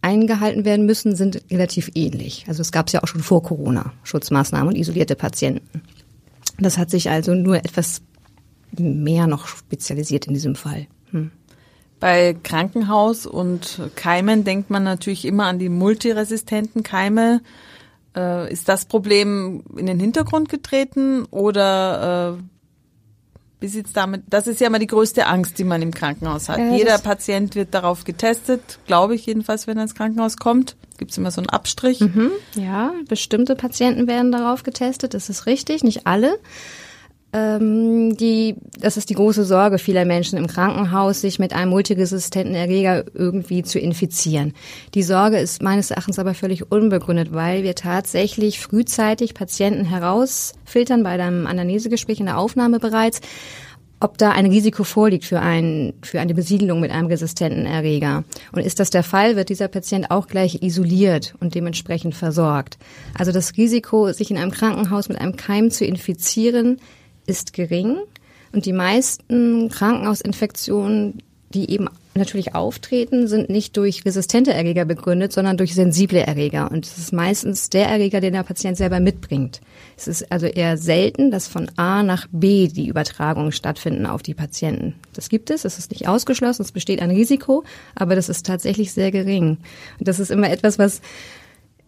eingehalten 0.00 0.64
werden 0.64 0.86
müssen, 0.86 1.16
sind 1.16 1.42
relativ 1.50 1.90
ähnlich. 1.94 2.44
Also 2.48 2.62
es 2.62 2.72
gab 2.72 2.86
es 2.86 2.92
ja 2.92 3.02
auch 3.02 3.08
schon 3.08 3.22
vor 3.22 3.42
Corona, 3.42 3.92
Schutzmaßnahmen 4.04 4.68
und 4.68 4.76
isolierte 4.76 5.16
Patienten. 5.16 5.82
Das 6.58 6.78
hat 6.78 6.90
sich 6.90 7.10
also 7.10 7.34
nur 7.34 7.56
etwas 7.56 8.02
mehr 8.76 9.26
noch 9.26 9.46
spezialisiert 9.46 10.26
in 10.26 10.34
diesem 10.34 10.54
Fall. 10.54 10.86
Hm. 11.10 11.30
Bei 12.00 12.36
Krankenhaus 12.42 13.26
und 13.26 13.80
Keimen 13.96 14.44
denkt 14.44 14.70
man 14.70 14.84
natürlich 14.84 15.24
immer 15.24 15.46
an 15.46 15.58
die 15.58 15.68
multiresistenten 15.68 16.84
Keime. 16.84 17.40
Äh, 18.16 18.52
ist 18.52 18.68
das 18.68 18.86
Problem 18.86 19.62
in 19.76 19.86
den 19.86 20.00
Hintergrund 20.00 20.48
getreten 20.48 21.24
oder 21.30 22.38
äh, 22.38 22.42
wie 23.60 23.68
sieht's 23.68 23.92
damit? 23.92 24.22
Das 24.28 24.46
ist 24.46 24.60
ja 24.60 24.68
immer 24.68 24.78
die 24.78 24.86
größte 24.86 25.26
Angst, 25.26 25.58
die 25.58 25.64
man 25.64 25.82
im 25.82 25.92
Krankenhaus 25.92 26.48
hat. 26.48 26.58
Ja, 26.58 26.76
Jeder 26.76 26.98
Patient 26.98 27.54
wird 27.56 27.74
darauf 27.74 28.04
getestet, 28.04 28.78
glaube 28.86 29.14
ich 29.14 29.26
jedenfalls, 29.26 29.66
wenn 29.66 29.76
er 29.76 29.82
ins 29.82 29.94
Krankenhaus 29.94 30.36
kommt. 30.36 30.76
Gibt 30.96 31.10
es 31.10 31.18
immer 31.18 31.30
so 31.30 31.40
einen 31.40 31.48
Abstrich? 31.48 32.00
Mhm, 32.00 32.30
ja, 32.54 32.92
bestimmte 33.08 33.56
Patienten 33.56 34.06
werden 34.06 34.32
darauf 34.32 34.62
getestet, 34.62 35.14
das 35.14 35.28
ist 35.28 35.46
richtig, 35.46 35.82
nicht 35.82 36.06
alle. 36.06 36.38
Ähm, 37.32 38.16
die, 38.16 38.56
das 38.80 38.96
ist 38.96 39.10
die 39.10 39.14
große 39.14 39.44
Sorge 39.44 39.78
vieler 39.78 40.06
Menschen 40.06 40.38
im 40.38 40.46
Krankenhaus, 40.46 41.20
sich 41.20 41.38
mit 41.38 41.52
einem 41.52 41.70
multiresistenten 41.70 42.54
Erreger 42.54 43.04
irgendwie 43.12 43.62
zu 43.62 43.78
infizieren. 43.78 44.54
Die 44.94 45.02
Sorge 45.02 45.38
ist 45.38 45.62
meines 45.62 45.90
Erachtens 45.90 46.18
aber 46.18 46.32
völlig 46.32 46.72
unbegründet, 46.72 47.32
weil 47.34 47.64
wir 47.64 47.74
tatsächlich 47.74 48.60
frühzeitig 48.60 49.34
Patienten 49.34 49.84
herausfiltern 49.84 51.02
bei 51.02 51.10
einem 51.10 51.46
Anamnesegespräch 51.46 52.20
in 52.20 52.26
der 52.26 52.38
Aufnahme 52.38 52.78
bereits, 52.78 53.20
ob 54.00 54.16
da 54.16 54.30
ein 54.30 54.46
Risiko 54.46 54.84
vorliegt 54.84 55.24
für, 55.24 55.40
ein, 55.40 55.92
für 56.02 56.20
eine 56.20 56.32
Besiedelung 56.32 56.80
mit 56.80 56.92
einem 56.92 57.08
resistenten 57.08 57.66
Erreger. 57.66 58.24
Und 58.52 58.64
ist 58.64 58.80
das 58.80 58.90
der 58.90 59.02
Fall, 59.02 59.36
wird 59.36 59.48
dieser 59.48 59.68
Patient 59.68 60.10
auch 60.10 60.28
gleich 60.28 60.62
isoliert 60.62 61.34
und 61.40 61.54
dementsprechend 61.54 62.14
versorgt. 62.14 62.78
Also 63.18 63.32
das 63.32 63.56
Risiko, 63.56 64.12
sich 64.12 64.30
in 64.30 64.38
einem 64.38 64.52
Krankenhaus 64.52 65.08
mit 65.08 65.20
einem 65.20 65.36
Keim 65.36 65.70
zu 65.70 65.84
infizieren, 65.84 66.78
ist 67.28 67.52
gering 67.52 67.98
und 68.52 68.66
die 68.66 68.72
meisten 68.72 69.68
Krankenhausinfektionen 69.68 71.22
die 71.54 71.70
eben 71.70 71.88
natürlich 72.14 72.54
auftreten, 72.54 73.28
sind 73.28 73.48
nicht 73.48 73.76
durch 73.76 74.04
resistente 74.04 74.52
Erreger 74.52 74.84
begründet, 74.84 75.32
sondern 75.32 75.56
durch 75.56 75.74
sensible 75.74 76.20
Erreger. 76.20 76.70
Und 76.70 76.84
es 76.84 76.98
ist 76.98 77.12
meistens 77.12 77.70
der 77.70 77.86
Erreger, 77.86 78.20
den 78.20 78.32
der 78.34 78.42
Patient 78.42 78.76
selber 78.76 79.00
mitbringt. 79.00 79.60
Es 79.96 80.08
ist 80.08 80.30
also 80.30 80.46
eher 80.46 80.76
selten, 80.76 81.30
dass 81.30 81.46
von 81.46 81.70
A 81.76 82.02
nach 82.02 82.26
B 82.32 82.68
die 82.68 82.88
Übertragungen 82.88 83.52
stattfinden 83.52 84.04
auf 84.04 84.22
die 84.22 84.34
Patienten. 84.34 84.94
Das 85.14 85.28
gibt 85.28 85.50
es, 85.50 85.64
es 85.64 85.78
ist 85.78 85.92
nicht 85.92 86.08
ausgeschlossen, 86.08 86.62
es 86.62 86.72
besteht 86.72 87.00
ein 87.00 87.10
Risiko, 87.10 87.64
aber 87.94 88.14
das 88.14 88.28
ist 88.28 88.44
tatsächlich 88.44 88.92
sehr 88.92 89.10
gering. 89.10 89.58
Und 89.98 90.08
das 90.08 90.18
ist 90.18 90.30
immer 90.30 90.50
etwas, 90.50 90.78
was 90.78 91.00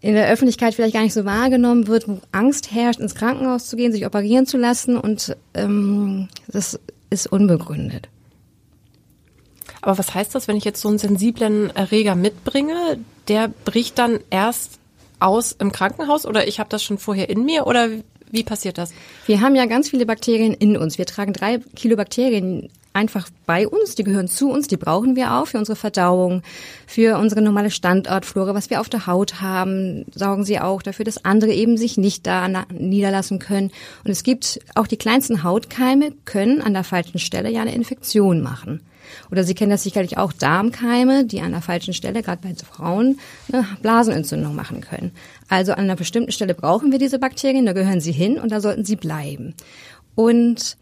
in 0.01 0.15
der 0.15 0.29
Öffentlichkeit 0.29 0.75
vielleicht 0.75 0.95
gar 0.95 1.03
nicht 1.03 1.13
so 1.13 1.25
wahrgenommen 1.25 1.87
wird, 1.87 2.09
wo 2.09 2.21
Angst 2.33 2.73
herrscht, 2.73 3.01
ins 3.01 3.15
Krankenhaus 3.15 3.69
zu 3.69 3.77
gehen, 3.77 3.93
sich 3.93 4.07
operieren 4.07 4.47
zu 4.47 4.57
lassen 4.57 4.97
und 4.97 5.37
ähm, 5.55 6.29
das 6.49 6.79
ist 7.11 7.27
unbegründet. 7.27 8.09
Aber 9.83 9.99
was 9.99 10.15
heißt 10.15 10.35
das, 10.35 10.49
wenn 10.49 10.57
ich 10.57 10.65
jetzt 10.65 10.81
so 10.81 10.89
einen 10.89 10.99
sensiblen 10.99 11.75
Erreger 11.75 12.15
mitbringe? 12.15 12.99
Der 13.29 13.49
bricht 13.49 13.99
dann 13.99 14.21
erst 14.31 14.79
aus 15.21 15.53
im 15.53 15.73
Krankenhaus 15.73 16.27
oder 16.27 16.49
ich 16.49 16.61
habe 16.61 16.71
das 16.71 16.83
schon 16.83 16.99
vorher 16.99 17.29
in 17.29 17.45
mir 17.45 17.67
oder 17.67 17.89
wie 18.31 18.45
passiert 18.45 18.79
das? 18.79 18.93
Wir 19.27 19.41
haben 19.41 19.57
ja 19.57 19.67
ganz 19.67 19.91
viele 19.91 20.07
Bakterien 20.07 20.55
in 20.55 20.77
uns. 20.77 20.99
Wir 20.99 21.07
tragen 21.07 21.33
drei 21.33 21.59
Kilo 21.75 21.97
Bakterien 21.97 22.71
einfach 22.93 23.29
bei 23.47 23.69
uns, 23.69 23.95
die 23.95 24.05
gehören 24.05 24.29
zu 24.29 24.51
uns, 24.51 24.67
die 24.67 24.77
brauchen 24.77 25.17
wir 25.17 25.35
auch 25.35 25.47
für 25.47 25.59
unsere 25.59 25.77
Verdauung, 25.77 26.43
für 26.87 27.19
unsere 27.19 27.43
normale 27.43 27.71
Standortflora, 27.71 28.55
was 28.55 28.71
wir 28.71 28.81
auf 28.81 28.89
der 28.89 29.07
Haut 29.07 29.41
haben, 29.41 30.05
sorgen 30.15 30.45
sie 30.45 30.59
auch 30.59 30.83
dafür, 30.83 31.05
dass 31.05 31.25
andere 31.25 31.53
eben 31.53 31.77
sich 31.77 31.97
nicht 31.97 32.27
da 32.27 32.49
niederlassen 32.73 33.39
können. 33.39 33.71
Und 34.05 34.11
es 34.11 34.23
gibt 34.23 34.61
auch 34.75 34.87
die 34.87 34.97
kleinsten 34.97 35.43
Hautkeime 35.43 36.13
können 36.25 36.61
an 36.61 36.73
der 36.73 36.85
falschen 36.85 37.19
Stelle 37.19 37.51
ja 37.51 37.63
eine 37.63 37.75
Infektion 37.75 38.41
machen. 38.41 38.81
Oder 39.31 39.45
Sie 39.45 39.55
kennen 39.55 39.71
das 39.71 39.83
sicherlich 39.83 40.19
auch 40.19 40.33
Darmkeime, 40.33 41.25
die 41.25 41.41
an 41.41 41.53
der 41.53 41.63
falschen 41.63 41.95
Stelle, 41.95 42.23
gerade 42.23 42.43
bei 42.43 42.55
Frauen, 42.55 43.19
eine 43.53 43.67
Blasenentzündung 43.83 44.55
machen 44.55 44.81
können. 44.81 45.13
Also 45.49 45.73
an 45.73 45.81
einer 45.81 45.97
bestimmten 45.97 46.33
Stelle 46.33 46.55
brauchen 46.55 46.93
wir 46.93 46.99
diese 46.99 47.19
Bakterien, 47.19 47.67
da 47.67 47.73
gehören 47.73 48.01
sie 48.01 48.13
hin 48.13 48.39
und 48.39 48.53
da 48.53 48.61
sollten 48.61 48.85
sie 48.85 48.97
bleiben. 48.97 49.55
Und 50.15 50.77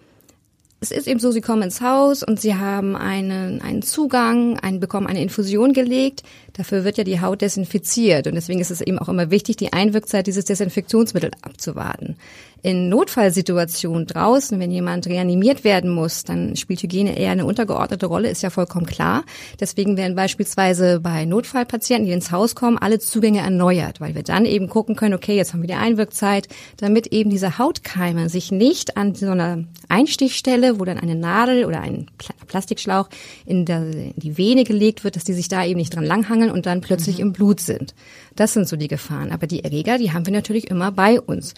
es 0.81 0.93
ist 0.93 1.09
eben 1.09 1.19
so, 1.19 1.33
sie 1.33 1.41
kommen 1.41 1.63
ins 1.63 1.81
Haus 1.81 2.23
und 2.23 2.41
sie 2.41 2.55
haben 2.55 2.95
einen, 2.95 3.61
einen 3.61 3.83
Zugang, 3.83 4.59
einen, 4.61 4.79
bekommen 4.79 5.09
eine 5.09 5.23
Infusion 5.23 5.73
gelegt. 5.73 6.23
Dafür 6.59 6.83
wird 6.83 6.99
ja 6.99 7.05
die 7.05 7.21
Haut 7.21 7.41
desinfiziert 7.41 8.27
und 8.27 8.35
deswegen 8.35 8.59
ist 8.59 8.73
es 8.73 8.81
eben 8.81 8.99
auch 8.99 9.09
immer 9.09 9.31
wichtig, 9.31 9.57
die 9.59 9.73
Einwirkzeit 9.73 10.27
dieses 10.27 10.45
Desinfektionsmittels 10.45 11.37
abzuwarten. 11.41 12.17
In 12.61 12.89
Notfallsituationen 12.89 14.09
draußen, 14.09 14.59
wenn 14.59 14.73
jemand 14.73 15.07
reanimiert 15.07 15.63
werden 15.63 15.89
muss, 15.89 16.25
dann 16.25 16.57
spielt 16.57 16.83
Hygiene 16.83 17.17
eher 17.17 17.31
eine 17.31 17.45
untergeordnete 17.45 18.07
Rolle, 18.07 18.29
ist 18.29 18.43
ja 18.43 18.51
vollkommen 18.51 18.87
klar. 18.87 19.23
Deswegen 19.61 19.97
werden 19.97 20.17
beispielsweise 20.17 20.99
bei 20.99 21.25
Notfallpatienten, 21.25 22.07
die 22.07 22.13
ins 22.13 22.33
Haus 22.33 22.57
kommen, 22.57 22.77
alle 22.77 22.99
Zugänge 22.99 23.39
erneuert, 23.39 24.01
weil 24.01 24.17
wir 24.17 24.25
dann 24.25 24.45
eben 24.45 24.69
gucken 24.69 24.97
können, 24.97 25.15
okay, 25.15 25.37
jetzt 25.37 25.53
haben 25.53 25.61
wir 25.61 25.69
die 25.69 25.75
Einwirkzeit, 25.75 26.49
damit 26.79 27.07
eben 27.09 27.31
diese 27.31 27.59
Hautkeime 27.59 28.29
sich 28.29 28.51
nicht 28.51 28.97
an 28.97 29.15
so 29.15 29.31
einer 29.31 29.63
Einstichstelle, 29.89 30.81
wo 30.81 30.85
dann 30.85 30.99
eine 30.99 31.15
Nadel 31.15 31.65
oder 31.65 31.81
ein 31.81 32.07
Plastikschlauch 32.49 33.09
in, 33.47 33.67
der, 33.67 33.83
in 33.83 34.15
die 34.17 34.37
Vene 34.37 34.65
gelegt 34.65 35.05
wird, 35.05 35.15
dass 35.15 35.23
die 35.23 35.33
sich 35.33 35.47
da 35.47 35.65
eben 35.65 35.79
nicht 35.79 35.95
dran 35.95 36.05
langhangeln 36.05 36.48
und 36.51 36.67
dann 36.67 36.81
plötzlich 36.81 37.19
mhm. 37.19 37.23
im 37.23 37.33
Blut 37.33 37.61
sind. 37.61 37.95
Das 38.37 38.53
sind 38.53 38.69
so 38.69 38.77
die 38.77 38.89
Gefahren. 38.89 39.33
Aber 39.33 39.47
die 39.47 39.65
Erreger, 39.65 39.99
die 39.99 40.13
haben 40.13 40.27
wir 40.27 40.33
natürlich 40.33 40.71
immer 40.71 40.93
bei 40.93 41.21
uns 41.21 41.55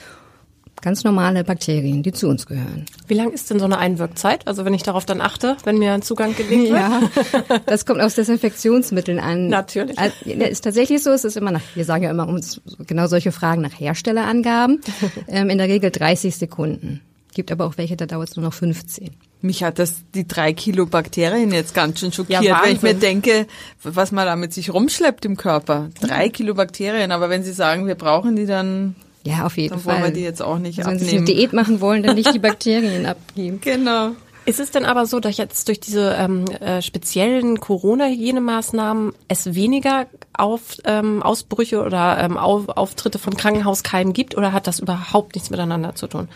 ganz 0.82 1.04
normale 1.04 1.44
Bakterien, 1.44 2.02
die 2.02 2.12
zu 2.12 2.28
uns 2.28 2.46
gehören. 2.46 2.86
Wie 3.06 3.14
lang 3.14 3.30
ist 3.32 3.50
denn 3.50 3.58
so 3.58 3.64
eine 3.64 3.78
Einwirkzeit? 3.78 4.46
Also 4.46 4.64
wenn 4.64 4.74
ich 4.74 4.82
darauf 4.82 5.04
dann 5.04 5.20
achte, 5.20 5.56
wenn 5.64 5.78
mir 5.78 5.92
ein 5.92 6.02
Zugang 6.02 6.34
gelegt 6.34 6.70
wird? 6.70 6.72
Ja, 6.72 7.02
das 7.66 7.86
kommt 7.86 8.00
aus 8.00 8.14
Desinfektionsmitteln 8.14 9.18
an. 9.18 9.48
Natürlich. 9.48 9.98
Also, 9.98 10.14
ist 10.24 10.62
tatsächlich 10.62 11.02
so, 11.02 11.10
es 11.10 11.24
ist 11.24 11.36
immer 11.36 11.50
nach, 11.50 11.62
wir 11.74 11.84
sagen 11.84 12.04
ja 12.04 12.10
immer 12.10 12.28
uns 12.28 12.60
genau 12.86 13.06
solche 13.06 13.32
Fragen 13.32 13.62
nach 13.62 13.78
Herstellerangaben, 13.78 14.80
ähm, 15.28 15.50
in 15.50 15.58
der 15.58 15.68
Regel 15.68 15.90
30 15.90 16.36
Sekunden. 16.36 17.00
Gibt 17.34 17.52
aber 17.52 17.66
auch 17.66 17.76
welche, 17.76 17.96
da 17.96 18.06
dauert 18.06 18.30
es 18.30 18.36
nur 18.36 18.44
noch 18.44 18.54
15. 18.54 19.10
Mich 19.42 19.62
hat 19.64 19.78
das 19.78 20.02
die 20.14 20.28
drei 20.28 20.52
Kilo 20.52 20.86
Bakterien 20.86 21.52
jetzt 21.52 21.74
ganz 21.74 22.00
schön 22.00 22.12
schockiert, 22.12 22.42
ja, 22.42 22.60
wenn 22.62 22.76
ich 22.76 22.82
mir 22.82 22.94
denke, 22.94 23.46
was 23.82 24.12
man 24.12 24.26
da 24.26 24.36
mit 24.36 24.52
sich 24.52 24.72
rumschleppt 24.72 25.24
im 25.24 25.36
Körper. 25.36 25.88
Drei 26.00 26.28
Kilo 26.28 26.54
Bakterien, 26.54 27.10
aber 27.10 27.30
wenn 27.30 27.42
Sie 27.42 27.52
sagen, 27.52 27.86
wir 27.86 27.94
brauchen 27.94 28.36
die 28.36 28.46
dann 28.46 28.96
ja, 29.22 29.44
auf 29.44 29.56
jeden 29.56 29.70
dann 29.70 29.80
Fall. 29.80 29.94
wollen 29.94 30.04
wir 30.04 30.12
die 30.12 30.22
jetzt 30.22 30.42
auch 30.42 30.58
nicht 30.58 30.78
also 30.78 30.90
abnehmen. 30.90 31.06
Wenn 31.06 31.26
Sie 31.26 31.32
eine 31.32 31.40
Diät 31.40 31.52
machen 31.52 31.80
wollen, 31.80 32.02
dann 32.02 32.16
nicht 32.16 32.34
die 32.34 32.38
Bakterien 32.40 33.06
abgeben. 33.06 33.60
Genau. 33.60 34.12
Ist 34.46 34.60
es 34.60 34.70
denn 34.70 34.86
aber 34.86 35.06
so, 35.06 35.20
dass 35.20 35.36
jetzt 35.36 35.68
durch 35.68 35.80
diese 35.80 36.16
ähm, 36.18 36.46
äh, 36.46 36.80
speziellen 36.80 37.60
Corona-Hygienemaßnahmen 37.60 39.12
es 39.28 39.54
weniger 39.54 40.06
auf, 40.32 40.78
ähm, 40.84 41.22
Ausbrüche 41.22 41.82
oder 41.84 42.18
ähm, 42.18 42.38
auf, 42.38 42.68
Auftritte 42.68 43.18
von 43.18 43.36
Krankenhauskeimen 43.36 44.12
gibt 44.12 44.36
oder 44.36 44.52
hat 44.52 44.66
das 44.66 44.80
überhaupt 44.80 45.34
nichts 45.34 45.50
miteinander 45.50 45.94
zu 45.94 46.06
tun? 46.06 46.28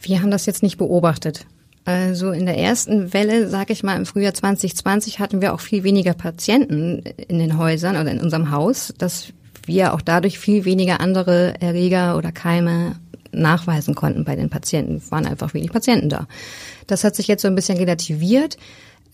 Wir 0.00 0.22
haben 0.22 0.30
das 0.30 0.46
jetzt 0.46 0.62
nicht 0.62 0.78
beobachtet. 0.78 1.46
Also 1.84 2.30
in 2.30 2.46
der 2.46 2.58
ersten 2.58 3.12
Welle, 3.12 3.48
sage 3.48 3.72
ich 3.72 3.82
mal, 3.82 3.96
im 3.96 4.06
Frühjahr 4.06 4.34
2020 4.34 5.18
hatten 5.18 5.40
wir 5.40 5.54
auch 5.54 5.60
viel 5.60 5.82
weniger 5.82 6.12
Patienten 6.12 6.98
in 7.28 7.38
den 7.38 7.58
Häusern 7.58 7.96
oder 7.96 8.10
in 8.10 8.20
unserem 8.20 8.50
Haus. 8.50 8.94
Das 8.98 9.32
wir 9.64 9.94
auch 9.94 10.00
dadurch 10.00 10.38
viel 10.38 10.64
weniger 10.64 11.00
andere 11.00 11.54
Erreger 11.60 12.16
oder 12.16 12.32
Keime 12.32 12.96
nachweisen 13.32 13.94
konnten 13.94 14.24
bei 14.24 14.36
den 14.36 14.50
Patienten. 14.50 14.96
Es 14.96 15.10
waren 15.10 15.26
einfach 15.26 15.54
wenig 15.54 15.70
Patienten 15.70 16.08
da. 16.08 16.26
Das 16.86 17.04
hat 17.04 17.14
sich 17.14 17.28
jetzt 17.28 17.42
so 17.42 17.48
ein 17.48 17.54
bisschen 17.54 17.78
relativiert, 17.78 18.56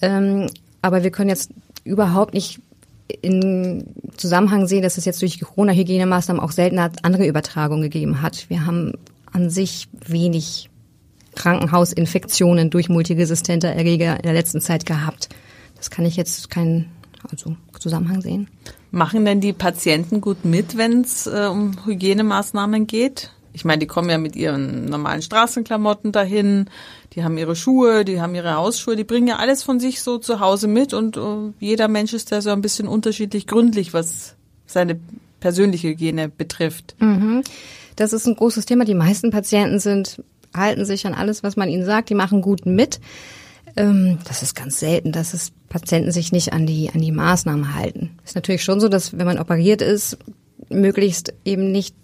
ähm, 0.00 0.46
aber 0.82 1.02
wir 1.02 1.10
können 1.10 1.28
jetzt 1.28 1.50
überhaupt 1.84 2.32
nicht 2.32 2.60
in 3.22 3.84
Zusammenhang 4.16 4.66
sehen, 4.66 4.82
dass 4.82 4.98
es 4.98 5.04
jetzt 5.04 5.22
durch 5.22 5.38
Corona-Hygienemaßnahmen 5.40 6.42
auch 6.42 6.50
seltener 6.50 6.90
andere 7.02 7.26
Übertragungen 7.26 7.82
gegeben 7.82 8.22
hat. 8.22 8.48
Wir 8.48 8.66
haben 8.66 8.92
an 9.32 9.50
sich 9.50 9.88
wenig 10.06 10.70
Krankenhausinfektionen 11.36 12.70
durch 12.70 12.88
multiresistente 12.88 13.68
Erreger 13.68 14.16
in 14.16 14.22
der 14.22 14.32
letzten 14.32 14.60
Zeit 14.60 14.86
gehabt. 14.86 15.28
Das 15.76 15.90
kann 15.90 16.04
ich 16.04 16.16
jetzt 16.16 16.50
keinen 16.50 16.90
also 17.30 17.56
Zusammenhang 17.78 18.20
sehen. 18.20 18.48
Machen 18.90 19.24
denn 19.24 19.40
die 19.40 19.52
Patienten 19.52 20.20
gut 20.20 20.44
mit, 20.44 20.76
wenn 20.76 21.02
es 21.02 21.26
äh, 21.26 21.48
um 21.50 21.72
Hygienemaßnahmen 21.84 22.86
geht? 22.86 23.30
Ich 23.52 23.64
meine, 23.64 23.78
die 23.78 23.86
kommen 23.86 24.10
ja 24.10 24.18
mit 24.18 24.36
ihren 24.36 24.84
normalen 24.84 25.22
Straßenklamotten 25.22 26.12
dahin, 26.12 26.68
die 27.14 27.24
haben 27.24 27.38
ihre 27.38 27.56
Schuhe, 27.56 28.04
die 28.04 28.20
haben 28.20 28.34
ihre 28.34 28.54
Hausschuhe, 28.54 28.96
die 28.96 29.04
bringen 29.04 29.28
ja 29.28 29.36
alles 29.36 29.62
von 29.62 29.80
sich 29.80 30.02
so 30.02 30.18
zu 30.18 30.40
Hause 30.40 30.68
mit 30.68 30.92
und 30.92 31.16
uh, 31.16 31.54
jeder 31.58 31.88
Mensch 31.88 32.12
ist 32.12 32.32
da 32.32 32.42
so 32.42 32.50
ein 32.50 32.60
bisschen 32.60 32.86
unterschiedlich 32.86 33.46
gründlich, 33.46 33.94
was 33.94 34.34
seine 34.66 35.00
persönliche 35.40 35.88
Hygiene 35.88 36.28
betrifft. 36.28 36.96
Mhm. 36.98 37.42
Das 37.96 38.12
ist 38.12 38.26
ein 38.26 38.36
großes 38.36 38.66
Thema. 38.66 38.84
Die 38.84 38.94
meisten 38.94 39.30
Patienten 39.30 39.78
sind 39.78 40.22
halten 40.56 40.84
sich 40.84 41.06
an 41.06 41.14
alles, 41.14 41.42
was 41.42 41.56
man 41.56 41.68
ihnen 41.68 41.84
sagt, 41.84 42.10
die 42.10 42.14
machen 42.14 42.42
gut 42.42 42.66
mit. 42.66 43.00
Ähm, 43.76 44.18
das 44.26 44.42
ist 44.42 44.54
ganz 44.54 44.80
selten, 44.80 45.12
dass 45.12 45.34
es 45.34 45.52
Patienten 45.68 46.12
sich 46.12 46.32
nicht 46.32 46.52
an 46.52 46.66
die, 46.66 46.90
an 46.92 47.00
die 47.00 47.12
Maßnahmen 47.12 47.75
halten. 47.75 48.18
Ist 48.25 48.34
natürlich 48.34 48.64
schon 48.64 48.80
so, 48.80 48.88
dass 48.88 49.18
wenn 49.18 49.26
man 49.26 49.38
operiert 49.38 49.82
ist, 49.82 50.18
möglichst 50.68 51.34
eben 51.44 51.70
nicht 51.72 51.94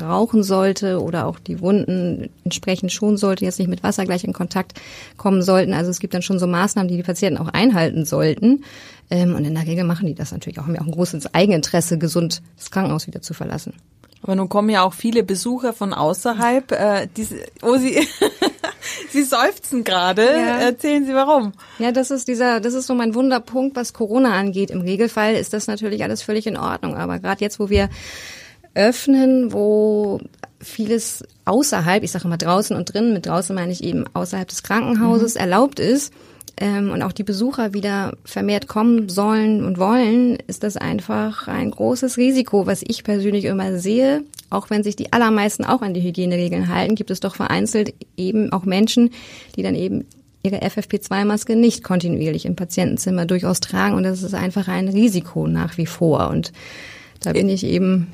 rauchen 0.00 0.42
sollte 0.42 1.02
oder 1.02 1.26
auch 1.26 1.38
die 1.38 1.60
Wunden 1.60 2.30
entsprechend 2.44 2.92
schonen 2.92 3.16
sollte, 3.16 3.44
jetzt 3.44 3.58
nicht 3.58 3.68
mit 3.68 3.82
Wasser 3.82 4.04
gleich 4.04 4.24
in 4.24 4.32
Kontakt 4.32 4.80
kommen 5.16 5.42
sollten. 5.42 5.72
Also 5.72 5.90
es 5.90 5.98
gibt 5.98 6.14
dann 6.14 6.22
schon 6.22 6.38
so 6.38 6.46
Maßnahmen, 6.46 6.88
die 6.88 6.96
die 6.96 7.02
Patienten 7.02 7.38
auch 7.38 7.48
einhalten 7.48 8.04
sollten. 8.04 8.64
Ähm, 9.10 9.34
und 9.34 9.44
in 9.44 9.54
der 9.54 9.66
Regel 9.66 9.84
machen 9.84 10.06
die 10.06 10.14
das 10.14 10.32
natürlich 10.32 10.58
auch, 10.58 10.64
haben 10.64 10.74
ja 10.74 10.82
auch 10.82 10.86
ein 10.86 10.92
großes 10.92 11.34
Eigeninteresse, 11.34 11.98
gesund 11.98 12.42
das 12.56 12.70
Krankenhaus 12.70 13.06
wieder 13.06 13.22
zu 13.22 13.34
verlassen. 13.34 13.74
Aber 14.22 14.34
nun 14.34 14.48
kommen 14.48 14.68
ja 14.70 14.82
auch 14.82 14.94
viele 14.94 15.22
Besucher 15.22 15.72
von 15.72 15.94
außerhalb, 15.94 16.72
äh, 16.72 17.08
die, 17.16 17.26
oh, 17.62 17.76
sie, 17.76 18.06
sie 19.10 19.22
seufzen 19.22 19.84
gerade. 19.84 20.24
Ja. 20.24 20.58
Erzählen 20.58 21.06
Sie 21.06 21.14
warum? 21.14 21.52
Ja, 21.78 21.92
das 21.92 22.10
ist 22.10 22.28
dieser, 22.28 22.60
das 22.60 22.74
ist 22.74 22.86
so 22.86 22.94
mein 22.94 23.14
Wunderpunkt, 23.14 23.76
was 23.76 23.92
Corona 23.92 24.34
angeht. 24.34 24.70
Im 24.70 24.80
Regelfall 24.80 25.34
ist 25.34 25.52
das 25.52 25.66
natürlich 25.66 26.02
alles 26.02 26.22
völlig 26.22 26.46
in 26.46 26.56
Ordnung. 26.56 26.96
Aber 26.96 27.18
gerade 27.18 27.40
jetzt, 27.40 27.60
wo 27.60 27.70
wir 27.70 27.88
öffnen, 28.74 29.52
wo 29.52 30.20
vieles 30.60 31.24
außerhalb, 31.44 32.02
ich 32.02 32.10
sage 32.10 32.24
immer 32.24 32.36
draußen 32.36 32.76
und 32.76 32.92
drinnen, 32.92 33.12
mit 33.12 33.26
draußen 33.26 33.54
meine 33.54 33.72
ich 33.72 33.82
eben 33.82 34.04
außerhalb 34.12 34.48
des 34.48 34.62
Krankenhauses 34.62 35.34
mhm. 35.34 35.40
erlaubt 35.40 35.80
ist, 35.80 36.12
ähm, 36.60 36.90
und 36.90 37.02
auch 37.02 37.12
die 37.12 37.24
Besucher 37.24 37.74
wieder 37.74 38.16
vermehrt 38.24 38.68
kommen 38.68 39.08
sollen 39.08 39.64
und 39.64 39.78
wollen, 39.78 40.38
ist 40.46 40.62
das 40.62 40.76
einfach 40.76 41.48
ein 41.48 41.70
großes 41.70 42.16
Risiko, 42.16 42.66
was 42.66 42.82
ich 42.86 43.04
persönlich 43.04 43.44
immer 43.44 43.78
sehe. 43.78 44.24
Auch 44.50 44.70
wenn 44.70 44.82
sich 44.82 44.96
die 44.96 45.12
allermeisten 45.12 45.64
auch 45.64 45.82
an 45.82 45.94
die 45.94 46.02
Hygieneregeln 46.02 46.68
halten, 46.68 46.94
gibt 46.94 47.10
es 47.10 47.20
doch 47.20 47.34
vereinzelt 47.34 47.94
eben 48.16 48.52
auch 48.52 48.64
Menschen, 48.64 49.10
die 49.56 49.62
dann 49.62 49.74
eben 49.74 50.06
ihre 50.42 50.62
FFP2-Maske 50.62 51.56
nicht 51.56 51.82
kontinuierlich 51.82 52.46
im 52.46 52.56
Patientenzimmer 52.56 53.26
durchaus 53.26 53.60
tragen. 53.60 53.94
Und 53.96 54.04
das 54.04 54.22
ist 54.22 54.34
einfach 54.34 54.68
ein 54.68 54.88
Risiko 54.88 55.46
nach 55.46 55.76
wie 55.78 55.86
vor. 55.86 56.30
Und 56.30 56.52
da 57.20 57.32
bin 57.32 57.48
ich 57.48 57.64
eben 57.64 58.08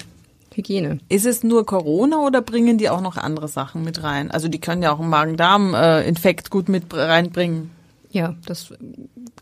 Hygiene. 0.55 0.99
Ist 1.09 1.27
es 1.27 1.43
nur 1.43 1.67
Corona 1.67 2.19
oder 2.19 2.41
bringen 2.41 2.79
die 2.79 2.89
auch 2.89 3.01
noch 3.01 3.17
andere 3.17 3.49
Sachen 3.49 3.85
mit 3.85 4.03
rein? 4.03 4.31
Also 4.31 4.49
die 4.49 4.61
können 4.61 4.83
ja 4.83 4.93
auch 4.93 5.01
einen 5.01 5.11
Magen-Darm-Infekt 5.11 6.51
gut 6.51 6.69
mit 6.69 6.95
reinbringen. 6.95 7.71
Ja, 8.15 8.37
das 8.47 8.73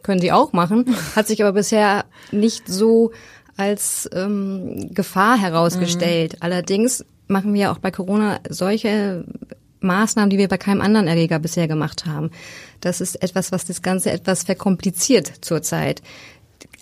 können 0.03 0.21
sie 0.23 0.33
auch 0.33 0.55
machen, 0.55 0.97
hat 1.15 1.27
sich 1.29 1.43
aber 1.43 1.53
bisher 1.53 2.07
nicht 2.31 2.69
so 2.69 3.13
als 3.59 4.09
ähm, 4.15 4.89
Gefahr 4.95 5.39
herausgestellt. 5.39 6.33
Mhm. 6.33 6.39
Allerdings 6.41 7.05
machen 7.29 7.53
wir 7.53 7.71
auch 7.71 7.79
bei 7.79 7.91
Corona 7.91 8.41
solche 8.49 9.27
Maßnahmen, 9.81 10.31
die 10.31 10.39
wir 10.39 10.49
bei 10.49 10.57
keinem 10.57 10.81
anderen 10.81 11.07
Erreger 11.07 11.39
bisher 11.39 11.69
gemacht 11.69 12.07
haben. 12.07 12.31
Das 12.81 13.03
ist 13.03 13.23
etwas, 13.23 13.53
was 13.53 13.67
das 13.67 13.83
Ganze 13.83 14.11
etwas 14.11 14.45
verkompliziert 14.45 15.31
zurzeit. 15.43 16.01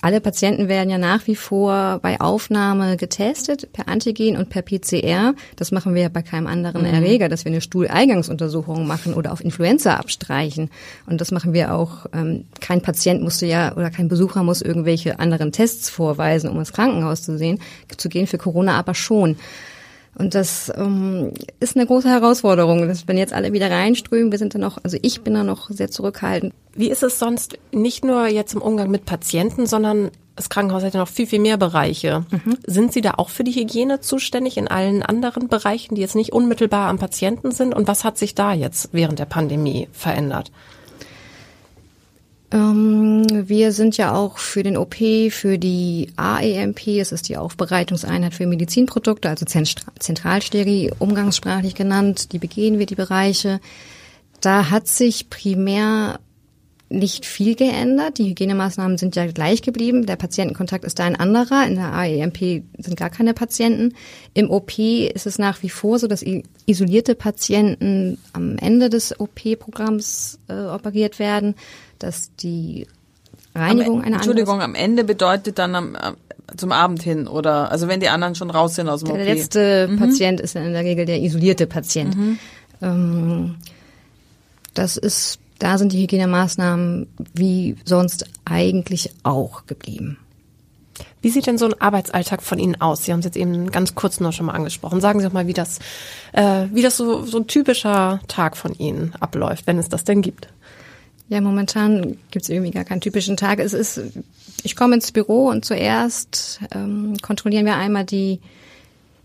Alle 0.03 0.21
Patienten 0.21 0.69
werden 0.69 0.89
ja 0.89 0.99
nach 0.99 1.27
wie 1.27 1.37
vor 1.37 1.99
bei 2.01 2.21
Aufnahme 2.21 2.97
getestet 2.97 3.73
per 3.73 3.89
Antigen 3.89 4.37
und 4.37 4.49
per 4.49 4.63
PCR. 4.63 5.35
Das 5.57 5.73
machen 5.73 5.95
wir 5.95 6.03
ja 6.03 6.09
bei 6.09 6.23
keinem 6.23 6.47
anderen 6.47 6.83
mhm. 6.83 6.95
Erreger, 6.95 7.29
dass 7.29 7.45
wir 7.45 7.53
eine 7.53 7.61
Stuhleingangsuntersuchung 7.61 8.87
machen 8.87 9.13
oder 9.13 9.33
auf 9.33 9.45
Influenza 9.45 9.97
abstreichen. 9.97 10.71
Und 11.07 11.21
das 11.21 11.33
machen 11.33 11.53
wir 11.53 11.75
auch. 11.75 12.07
Ähm, 12.15 12.47
kein 12.61 12.81
Patient 12.81 13.23
musste 13.23 13.47
ja 13.47 13.77
oder 13.77 13.91
kein 13.91 14.09
Besucher 14.09 14.43
muss 14.43 14.63
irgendwelche 14.63 15.19
anderen 15.19 15.53
Tests 15.53 15.91
vorweisen, 15.91 16.49
um 16.49 16.59
ins 16.59 16.73
Krankenhaus 16.73 17.23
zu 17.23 17.37
sehen, 17.37 17.61
zu 17.97 18.09
gehen. 18.09 18.27
Für 18.27 18.39
Corona 18.39 18.79
aber 18.79 18.95
schon. 18.95 19.37
Und 20.17 20.35
das 20.35 20.71
ähm, 20.77 21.33
ist 21.61 21.77
eine 21.77 21.87
große 21.87 22.09
Herausforderung, 22.09 22.87
dass 22.89 23.09
wenn 23.09 23.17
jetzt 23.17 23.33
alle 23.33 23.53
wieder 23.53 23.71
reinströmen, 23.71 24.31
wir 24.31 24.39
sind 24.39 24.55
dann 24.55 24.61
noch, 24.61 24.79
also 24.83 24.99
ich 25.01 25.23
bin 25.23 25.35
da 25.35 25.45
noch 25.45 25.71
sehr 25.71 25.91
zurückhaltend. 25.91 26.53
Wie 26.75 26.91
ist 26.91 27.03
es 27.03 27.19
sonst 27.19 27.59
nicht 27.73 28.05
nur 28.05 28.27
jetzt 28.27 28.55
im 28.55 28.63
Umgang 28.63 28.91
mit 28.91 29.07
Patienten, 29.07 29.67
sondern 29.67 30.11
das 30.37 30.49
Krankenhaus 30.49 30.83
hat 30.83 30.95
ja 30.95 31.01
noch 31.01 31.09
viel, 31.09 31.27
viel 31.27 31.39
mehr 31.39 31.59
Bereiche. 31.59 32.25
Mhm. 32.31 32.57
Sind 32.67 32.93
Sie 32.95 33.03
da 33.03 33.15
auch 33.19 33.29
für 33.29 33.45
die 33.45 33.53
Hygiene 33.53 34.01
zuständig 34.01 34.57
in 34.57 34.69
allen 34.69 35.03
anderen 35.03 35.49
Bereichen, 35.49 35.95
die 35.95 36.01
jetzt 36.01 36.15
nicht 36.15 36.33
unmittelbar 36.33 36.89
am 36.89 36.99
Patienten 36.99 37.51
sind? 37.51 37.75
Und 37.75 37.89
was 37.89 38.05
hat 38.05 38.17
sich 38.17 38.35
da 38.35 38.55
jetzt 38.55 38.89
während 38.93 39.19
der 39.19 39.27
Pandemie 39.27 39.89
verändert? 39.93 40.51
Ähm, 42.53 43.25
wir 43.49 43.73
sind 43.73 43.97
ja 43.97 44.15
auch 44.15 44.39
für 44.39 44.63
den 44.63 44.77
OP, 44.77 44.97
für 45.31 45.59
die 45.59 46.13
AEMP, 46.17 46.87
es 46.99 47.13
ist 47.13 47.29
die 47.29 47.37
Aufbereitungseinheit 47.37 48.35
für 48.35 48.47
Medizinprodukte, 48.47 49.29
also 49.29 49.47
Zentralsteri, 49.47 50.93
umgangssprachlich 50.99 51.75
genannt, 51.75 52.33
die 52.33 52.39
begehen 52.39 52.79
wir 52.79 52.87
die 52.87 52.97
Bereiche. 52.97 53.61
Da 54.41 54.71
hat 54.71 54.89
sich 54.89 55.31
primär 55.31 56.19
nicht 56.91 57.25
viel 57.25 57.55
geändert. 57.55 58.19
Die 58.19 58.29
Hygienemaßnahmen 58.29 58.99
sind 58.99 59.17
ja 59.17 59.27
gleich 59.27 59.63
geblieben. 59.63 60.07
Der 60.07 60.17
Patientenkontakt 60.17 60.85
ist 60.85 60.99
da 60.99 61.05
ein 61.05 61.17
anderer. 61.17 61.67
In 61.67 61.77
der 61.77 61.93
AEMP 61.95 62.65
sind 62.79 62.97
gar 62.97 63.11
keine 63.11 63.33
Patienten. 63.33 63.95
Im 64.35 64.51
OP 64.51 64.79
ist 64.79 65.27
es 65.27 65.39
nach 65.39 65.63
wie 65.63 65.71
vor 65.71 65.99
so, 65.99 66.09
dass 66.09 66.25
isolierte 66.67 67.15
Patienten 67.15 68.19
am 68.33 68.59
Ende 68.59 68.91
des 68.91 69.19
OP-Programms 69.19 70.39
äh, 70.49 70.65
operiert 70.65 71.19
werden 71.19 71.55
dass 72.01 72.35
die 72.37 72.87
Reinigung 73.55 74.01
am, 74.01 74.07
einer 74.07 74.17
Entschuldigung, 74.17 74.61
am 74.61 74.75
Ende 74.75 75.05
bedeutet 75.05 75.59
dann 75.59 75.75
am, 75.75 75.97
zum 76.57 76.73
Abend 76.73 77.03
hin 77.03 77.29
oder 77.29 77.71
also 77.71 77.87
wenn 77.87 78.01
die 78.01 78.09
anderen 78.09 78.35
schon 78.35 78.51
raus 78.51 78.75
sind 78.75 78.89
aus 78.89 79.05
dem 79.05 79.15
Der 79.15 79.23
OP. 79.23 79.35
letzte 79.35 79.89
mhm. 79.89 79.99
Patient 79.99 80.41
ist 80.41 80.57
in 80.57 80.73
der 80.73 80.85
Regel 80.85 81.05
der 81.07 81.21
isolierte 81.21 81.67
Patient. 81.67 82.17
Mhm. 82.17 82.39
Ähm, 82.83 83.55
das 84.75 84.97
ist, 84.97 85.39
da 85.61 85.79
sind 85.79 85.93
die 85.93 86.03
Hygienemaßnahmen 86.03 87.07
wie 87.35 87.77
sonst 87.85 88.25
eigentlich 88.45 89.13
auch 89.23 89.67
geblieben. 89.67 90.19
Wie 91.23 91.31
sieht 91.31 91.47
denn 91.47 91.59
so 91.59 91.67
ein 91.67 91.81
Arbeitsalltag 91.81 92.43
von 92.43 92.59
Ihnen 92.59 92.81
aus? 92.81 93.05
Sie 93.05 93.13
haben 93.13 93.21
es 93.21 93.27
jetzt 93.27 93.37
eben 93.37 93.71
ganz 93.71 93.95
kurz 93.95 94.21
noch 94.21 94.33
schon 94.33 94.47
mal 94.47 94.55
angesprochen. 94.55 95.01
Sagen 95.01 95.21
Sie 95.21 95.27
doch 95.27 95.33
mal, 95.33 95.47
wie 95.47 95.53
das, 95.53 95.79
äh, 96.33 96.67
wie 96.73 96.83
das 96.83 96.97
so, 96.97 97.25
so 97.25 97.39
ein 97.39 97.47
typischer 97.47 98.21
Tag 98.27 98.57
von 98.57 98.75
Ihnen 98.75 99.15
abläuft, 99.21 99.67
wenn 99.67 99.79
es 99.79 99.89
das 99.89 100.05
denn 100.05 100.23
gibt. 100.23 100.49
Ja, 101.29 101.41
momentan 101.41 102.17
gibt's 102.31 102.49
irgendwie 102.49 102.73
gar 102.73 102.85
keinen 102.85 103.01
typischen 103.01 103.37
Tag. 103.37 103.61
Es 103.61 103.73
ist, 103.73 104.01
ich 104.63 104.75
komme 104.77 104.97
ins 104.97 105.13
Büro 105.13 105.49
und 105.49 105.65
zuerst 105.65 106.61
ähm, 106.75 107.17
kontrollieren 107.23 107.67
wir 107.67 107.77
einmal 107.77 108.05
die 108.05 108.41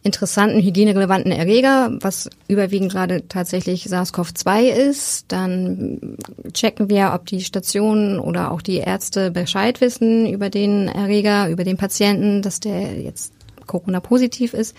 interessanten 0.06 0.62
hygienerelevanten 0.62 1.32
Erreger, 1.32 1.98
was 2.00 2.30
überwiegend 2.48 2.92
gerade 2.92 3.28
tatsächlich 3.28 3.88
SARS-CoV-2 3.88 4.68
ist. 4.70 5.26
Dann 5.30 6.18
checken 6.54 6.90
wir, 6.90 7.12
ob 7.16 7.26
die 7.26 7.42
Stationen 7.42 8.20
oder 8.20 8.52
auch 8.52 8.62
die 8.62 8.78
Ärzte 8.78 9.32
Bescheid 9.32 9.82
wissen 9.82 10.28
über 10.28 10.52
den 10.52 10.88
Erreger, 10.88 11.50
über 11.50 11.64
den 11.64 11.78
Patienten, 11.78 12.44
dass 12.44 12.60
der 12.60 13.02
jetzt 13.02 13.34
Corona-positiv 13.66 14.54
ist. 14.54 14.76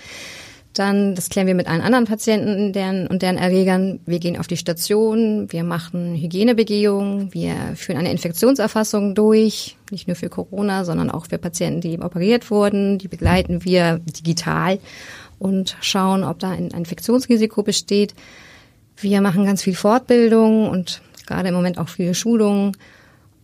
Dann, 0.78 1.14
das 1.14 1.30
klären 1.30 1.46
wir 1.46 1.54
mit 1.54 1.68
allen 1.68 1.80
anderen 1.80 2.04
Patienten 2.04 2.74
deren, 2.74 3.06
und 3.06 3.22
deren 3.22 3.38
Erregern. 3.38 3.98
Wir 4.04 4.18
gehen 4.18 4.36
auf 4.36 4.46
die 4.46 4.58
Station, 4.58 5.50
wir 5.50 5.64
machen 5.64 6.14
Hygienebegehungen, 6.14 7.32
wir 7.32 7.54
führen 7.76 7.96
eine 7.96 8.10
Infektionserfassung 8.12 9.14
durch, 9.14 9.78
nicht 9.90 10.06
nur 10.06 10.16
für 10.16 10.28
Corona, 10.28 10.84
sondern 10.84 11.10
auch 11.10 11.26
für 11.26 11.38
Patienten, 11.38 11.80
die 11.80 11.98
operiert 11.98 12.50
wurden. 12.50 12.98
Die 12.98 13.08
begleiten 13.08 13.64
wir 13.64 14.00
digital 14.00 14.78
und 15.38 15.78
schauen, 15.80 16.24
ob 16.24 16.40
da 16.40 16.50
ein 16.50 16.68
Infektionsrisiko 16.68 17.62
besteht. 17.62 18.14
Wir 18.98 19.22
machen 19.22 19.46
ganz 19.46 19.62
viel 19.62 19.74
Fortbildung 19.74 20.68
und 20.68 21.00
gerade 21.26 21.48
im 21.48 21.54
Moment 21.54 21.78
auch 21.78 21.88
viele 21.88 22.14
Schulungen 22.14 22.76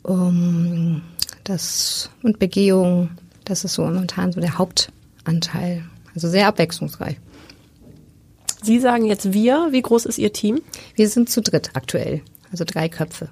um, 0.02 1.00
das, 1.44 2.10
und 2.22 2.38
Begehungen. 2.38 3.16
Das 3.46 3.64
ist 3.64 3.72
so 3.72 3.84
momentan 3.84 4.32
so 4.32 4.40
der 4.40 4.58
Hauptanteil 4.58 5.84
also 6.14 6.28
sehr 6.28 6.46
abwechslungsreich. 6.46 7.18
Sie 8.62 8.78
sagen 8.78 9.04
jetzt 9.04 9.32
wir. 9.32 9.68
Wie 9.70 9.82
groß 9.82 10.06
ist 10.06 10.18
Ihr 10.18 10.32
Team? 10.32 10.60
Wir 10.94 11.08
sind 11.08 11.28
zu 11.28 11.42
dritt 11.42 11.70
aktuell, 11.74 12.22
also 12.50 12.64
drei 12.64 12.88
Köpfe. 12.88 13.28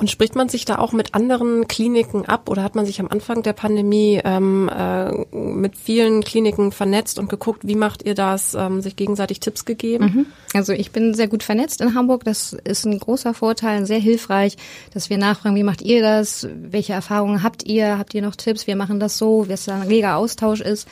Und 0.00 0.08
spricht 0.08 0.36
man 0.36 0.48
sich 0.48 0.64
da 0.64 0.78
auch 0.78 0.92
mit 0.92 1.14
anderen 1.16 1.66
Kliniken 1.66 2.24
ab 2.24 2.48
oder 2.48 2.62
hat 2.62 2.76
man 2.76 2.86
sich 2.86 3.00
am 3.00 3.08
Anfang 3.08 3.42
der 3.42 3.52
Pandemie 3.52 4.20
ähm, 4.24 4.70
äh, 4.72 5.10
mit 5.36 5.76
vielen 5.76 6.22
Kliniken 6.22 6.70
vernetzt 6.70 7.18
und 7.18 7.28
geguckt, 7.28 7.66
wie 7.66 7.74
macht 7.74 8.04
ihr 8.04 8.14
das, 8.14 8.54
ähm, 8.54 8.80
sich 8.80 8.94
gegenseitig 8.94 9.40
Tipps 9.40 9.64
gegeben? 9.64 10.04
Mhm. 10.04 10.26
Also 10.54 10.72
ich 10.72 10.92
bin 10.92 11.14
sehr 11.14 11.26
gut 11.26 11.42
vernetzt 11.42 11.80
in 11.80 11.96
Hamburg. 11.96 12.22
Das 12.22 12.52
ist 12.52 12.86
ein 12.86 12.96
großer 12.96 13.34
Vorteil, 13.34 13.86
sehr 13.86 13.98
hilfreich, 13.98 14.56
dass 14.94 15.10
wir 15.10 15.18
nachfragen, 15.18 15.56
wie 15.56 15.64
macht 15.64 15.82
ihr 15.82 16.00
das? 16.00 16.46
Welche 16.54 16.92
Erfahrungen 16.92 17.42
habt 17.42 17.66
ihr? 17.66 17.98
Habt 17.98 18.14
ihr 18.14 18.22
noch 18.22 18.36
Tipps? 18.36 18.68
Wir 18.68 18.76
machen 18.76 19.00
das 19.00 19.18
so, 19.18 19.48
wie 19.48 19.52
es 19.52 19.68
ein 19.68 19.82
reger 19.82 20.16
Austausch 20.16 20.60
ist. 20.60 20.86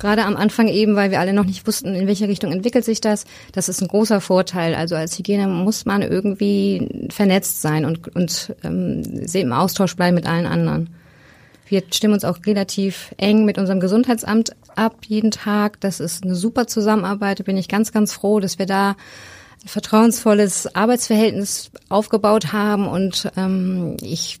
Gerade 0.00 0.24
am 0.24 0.36
Anfang 0.36 0.68
eben, 0.68 0.96
weil 0.96 1.10
wir 1.10 1.20
alle 1.20 1.34
noch 1.34 1.44
nicht 1.44 1.66
wussten, 1.66 1.94
in 1.94 2.06
welche 2.06 2.26
Richtung 2.26 2.52
entwickelt 2.52 2.86
sich 2.86 3.02
das. 3.02 3.26
Das 3.52 3.68
ist 3.68 3.82
ein 3.82 3.88
großer 3.88 4.22
Vorteil. 4.22 4.74
Also 4.74 4.96
als 4.96 5.18
Hygiene 5.18 5.46
muss 5.46 5.84
man 5.84 6.00
irgendwie 6.00 7.06
vernetzt 7.10 7.60
sein 7.60 7.84
und, 7.84 8.08
und 8.16 8.56
ähm, 8.64 9.02
im 9.30 9.52
Austausch 9.52 9.94
bleiben 9.96 10.14
mit 10.14 10.26
allen 10.26 10.46
anderen. 10.46 10.88
Wir 11.68 11.82
stimmen 11.90 12.14
uns 12.14 12.24
auch 12.24 12.38
relativ 12.46 13.14
eng 13.18 13.44
mit 13.44 13.58
unserem 13.58 13.78
Gesundheitsamt 13.78 14.56
ab 14.74 14.96
jeden 15.06 15.30
Tag. 15.30 15.78
Das 15.80 16.00
ist 16.00 16.24
eine 16.24 16.34
super 16.34 16.66
Zusammenarbeit. 16.66 17.40
Da 17.40 17.44
bin 17.44 17.58
ich 17.58 17.68
ganz, 17.68 17.92
ganz 17.92 18.14
froh, 18.14 18.40
dass 18.40 18.58
wir 18.58 18.66
da 18.66 18.96
ein 19.62 19.68
vertrauensvolles 19.68 20.74
Arbeitsverhältnis 20.74 21.70
aufgebaut 21.90 22.54
haben 22.54 22.88
und 22.88 23.30
ähm, 23.36 23.98
ich 24.00 24.40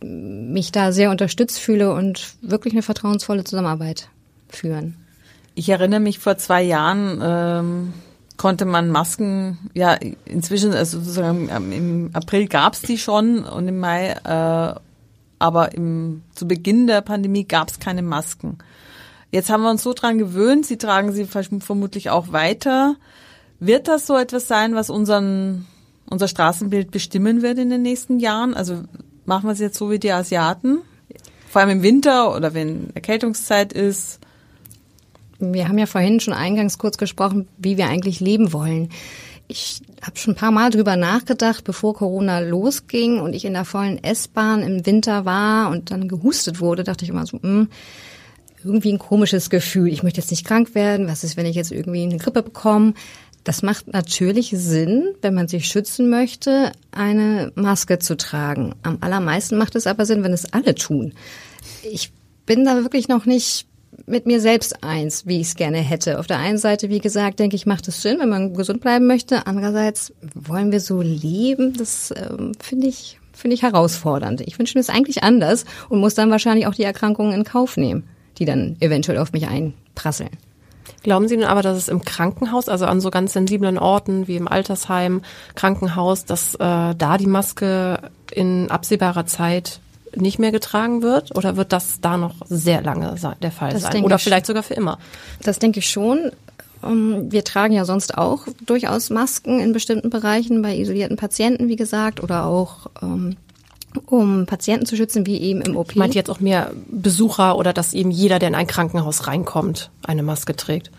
mich 0.00 0.72
da 0.72 0.90
sehr 0.90 1.10
unterstützt 1.10 1.58
fühle 1.58 1.92
und 1.92 2.34
wirklich 2.40 2.72
eine 2.72 2.82
vertrauensvolle 2.82 3.44
Zusammenarbeit 3.44 4.08
führen. 4.56 4.96
Ich 5.54 5.68
erinnere 5.68 6.00
mich 6.00 6.18
vor 6.18 6.36
zwei 6.36 6.62
Jahren 6.62 7.20
ähm, 7.22 7.92
konnte 8.36 8.64
man 8.64 8.90
Masken, 8.90 9.58
ja 9.74 9.96
inzwischen, 10.24 10.72
also 10.72 10.98
sozusagen 10.98 11.48
im 11.48 12.10
April 12.12 12.46
gab's 12.48 12.82
die 12.82 12.98
schon 12.98 13.44
und 13.44 13.68
im 13.68 13.78
Mai, 13.78 14.10
äh, 14.10 14.74
aber 15.38 15.74
im, 15.74 16.22
zu 16.34 16.46
Beginn 16.46 16.86
der 16.86 17.00
Pandemie 17.00 17.44
gab's 17.44 17.78
keine 17.78 18.02
Masken. 18.02 18.58
Jetzt 19.30 19.50
haben 19.50 19.62
wir 19.62 19.70
uns 19.70 19.82
so 19.82 19.92
dran 19.92 20.18
gewöhnt, 20.18 20.66
sie 20.66 20.78
tragen 20.78 21.12
sie 21.12 21.26
vermutlich 21.26 22.10
auch 22.10 22.32
weiter. 22.32 22.96
Wird 23.58 23.88
das 23.88 24.06
so 24.06 24.16
etwas 24.16 24.48
sein, 24.48 24.74
was 24.74 24.90
unseren, 24.90 25.66
unser 26.08 26.28
Straßenbild 26.28 26.90
bestimmen 26.90 27.42
wird 27.42 27.58
in 27.58 27.70
den 27.70 27.82
nächsten 27.82 28.18
Jahren? 28.18 28.54
Also 28.54 28.84
machen 29.24 29.44
wir 29.44 29.52
es 29.52 29.58
jetzt 29.58 29.78
so 29.78 29.90
wie 29.90 29.98
die 29.98 30.12
Asiaten? 30.12 30.78
Vor 31.48 31.62
allem 31.62 31.70
im 31.70 31.82
Winter 31.82 32.34
oder 32.36 32.54
wenn 32.54 32.90
Erkältungszeit 32.94 33.72
ist? 33.72 34.20
Wir 35.38 35.68
haben 35.68 35.78
ja 35.78 35.86
vorhin 35.86 36.20
schon 36.20 36.34
eingangs 36.34 36.78
kurz 36.78 36.96
gesprochen, 36.98 37.48
wie 37.58 37.76
wir 37.76 37.88
eigentlich 37.88 38.20
leben 38.20 38.52
wollen. 38.52 38.90
Ich 39.48 39.80
habe 40.02 40.16
schon 40.18 40.34
ein 40.34 40.36
paar 40.36 40.50
Mal 40.50 40.70
drüber 40.70 40.96
nachgedacht, 40.96 41.64
bevor 41.64 41.94
Corona 41.94 42.40
losging 42.40 43.20
und 43.20 43.32
ich 43.32 43.44
in 43.44 43.52
der 43.52 43.64
vollen 43.64 44.02
S-Bahn 44.02 44.62
im 44.62 44.86
Winter 44.86 45.24
war 45.24 45.70
und 45.70 45.90
dann 45.90 46.08
gehustet 46.08 46.60
wurde, 46.60 46.82
dachte 46.82 47.04
ich 47.04 47.10
immer 47.10 47.26
so, 47.26 47.36
mh, 47.36 47.42
hm, 47.42 47.68
irgendwie 48.64 48.92
ein 48.92 48.98
komisches 48.98 49.48
Gefühl. 49.48 49.92
Ich 49.92 50.02
möchte 50.02 50.20
jetzt 50.20 50.30
nicht 50.30 50.44
krank 50.44 50.74
werden. 50.74 51.06
Was 51.06 51.22
ist, 51.22 51.36
wenn 51.36 51.46
ich 51.46 51.54
jetzt 51.54 51.70
irgendwie 51.70 52.02
eine 52.02 52.16
Grippe 52.16 52.42
bekomme? 52.42 52.94
Das 53.44 53.62
macht 53.62 53.86
natürlich 53.92 54.50
Sinn, 54.56 55.14
wenn 55.22 55.34
man 55.34 55.46
sich 55.46 55.68
schützen 55.68 56.10
möchte, 56.10 56.72
eine 56.90 57.52
Maske 57.54 58.00
zu 58.00 58.16
tragen. 58.16 58.74
Am 58.82 58.98
allermeisten 59.02 59.56
macht 59.56 59.76
es 59.76 59.86
aber 59.86 60.04
Sinn, 60.04 60.24
wenn 60.24 60.32
es 60.32 60.52
alle 60.52 60.74
tun. 60.74 61.12
Ich 61.88 62.10
bin 62.44 62.64
da 62.64 62.82
wirklich 62.82 63.06
noch 63.06 63.24
nicht 63.24 63.66
mit 64.06 64.26
mir 64.26 64.40
selbst 64.40 64.84
eins, 64.84 65.26
wie 65.26 65.40
ich 65.40 65.48
es 65.48 65.54
gerne 65.56 65.78
hätte. 65.78 66.18
Auf 66.18 66.26
der 66.26 66.38
einen 66.38 66.58
Seite, 66.58 66.90
wie 66.90 67.00
gesagt, 67.00 67.40
denke 67.40 67.56
ich, 67.56 67.66
macht 67.66 67.88
es 67.88 68.02
Sinn, 68.02 68.18
wenn 68.20 68.28
man 68.28 68.54
gesund 68.54 68.80
bleiben 68.80 69.06
möchte. 69.06 69.46
Andererseits 69.46 70.12
wollen 70.34 70.70
wir 70.70 70.80
so 70.80 71.00
leben. 71.00 71.74
Das 71.76 72.12
ähm, 72.16 72.52
finde 72.60 72.88
ich 72.88 73.18
finde 73.36 73.54
ich 73.54 73.62
herausfordernd. 73.62 74.40
Ich 74.40 74.58
wünsche 74.58 74.76
mir 74.76 74.80
es 74.80 74.88
eigentlich 74.88 75.22
anders 75.22 75.66
und 75.88 76.00
muss 76.00 76.14
dann 76.14 76.30
wahrscheinlich 76.30 76.66
auch 76.66 76.74
die 76.74 76.84
Erkrankungen 76.84 77.34
in 77.34 77.44
Kauf 77.44 77.76
nehmen, 77.76 78.04
die 78.38 78.46
dann 78.46 78.76
eventuell 78.80 79.18
auf 79.18 79.32
mich 79.32 79.46
einprasseln. 79.46 80.30
Glauben 81.02 81.28
Sie 81.28 81.36
denn 81.36 81.44
aber, 81.44 81.62
dass 81.62 81.76
es 81.76 81.88
im 81.88 82.02
Krankenhaus, 82.02 82.68
also 82.68 82.86
an 82.86 83.00
so 83.00 83.10
ganz 83.10 83.32
sensiblen 83.32 83.78
Orten 83.78 84.26
wie 84.26 84.36
im 84.36 84.48
Altersheim, 84.48 85.22
Krankenhaus, 85.54 86.24
dass 86.24 86.54
äh, 86.54 86.58
da 86.58 87.16
die 87.18 87.26
Maske 87.26 88.10
in 88.32 88.70
absehbarer 88.70 89.26
Zeit 89.26 89.80
nicht 90.16 90.38
mehr 90.38 90.52
getragen 90.52 91.02
wird? 91.02 91.36
Oder 91.36 91.56
wird 91.56 91.72
das 91.72 92.00
da 92.00 92.16
noch 92.16 92.34
sehr 92.48 92.82
lange 92.82 93.14
der 93.42 93.52
Fall 93.52 93.72
das 93.72 93.82
sein? 93.82 94.04
Oder 94.04 94.18
vielleicht 94.18 94.46
sogar 94.46 94.62
für 94.62 94.74
immer? 94.74 94.98
Das 95.42 95.58
denke 95.58 95.80
ich 95.80 95.88
schon. 95.88 96.32
Ähm, 96.82 97.30
wir 97.30 97.44
tragen 97.44 97.74
ja 97.74 97.84
sonst 97.84 98.16
auch 98.16 98.46
durchaus 98.64 99.10
Masken 99.10 99.60
in 99.60 99.72
bestimmten 99.72 100.10
Bereichen 100.10 100.62
bei 100.62 100.76
isolierten 100.76 101.16
Patienten, 101.16 101.68
wie 101.68 101.76
gesagt, 101.76 102.22
oder 102.22 102.44
auch 102.46 102.86
ähm, 103.02 103.36
um 104.04 104.46
Patienten 104.46 104.86
zu 104.86 104.96
schützen, 104.96 105.26
wie 105.26 105.40
eben 105.40 105.62
im 105.62 105.76
OP. 105.76 105.90
Ich 105.90 105.96
meinte 105.96 106.16
jetzt 106.16 106.30
auch 106.30 106.40
mehr 106.40 106.72
Besucher 106.88 107.56
oder 107.56 107.72
dass 107.72 107.94
eben 107.94 108.10
jeder, 108.10 108.38
der 108.38 108.48
in 108.48 108.54
ein 108.54 108.66
Krankenhaus 108.66 109.26
reinkommt, 109.26 109.90
eine 110.06 110.22
Maske 110.22 110.54
trägt. 110.54 110.90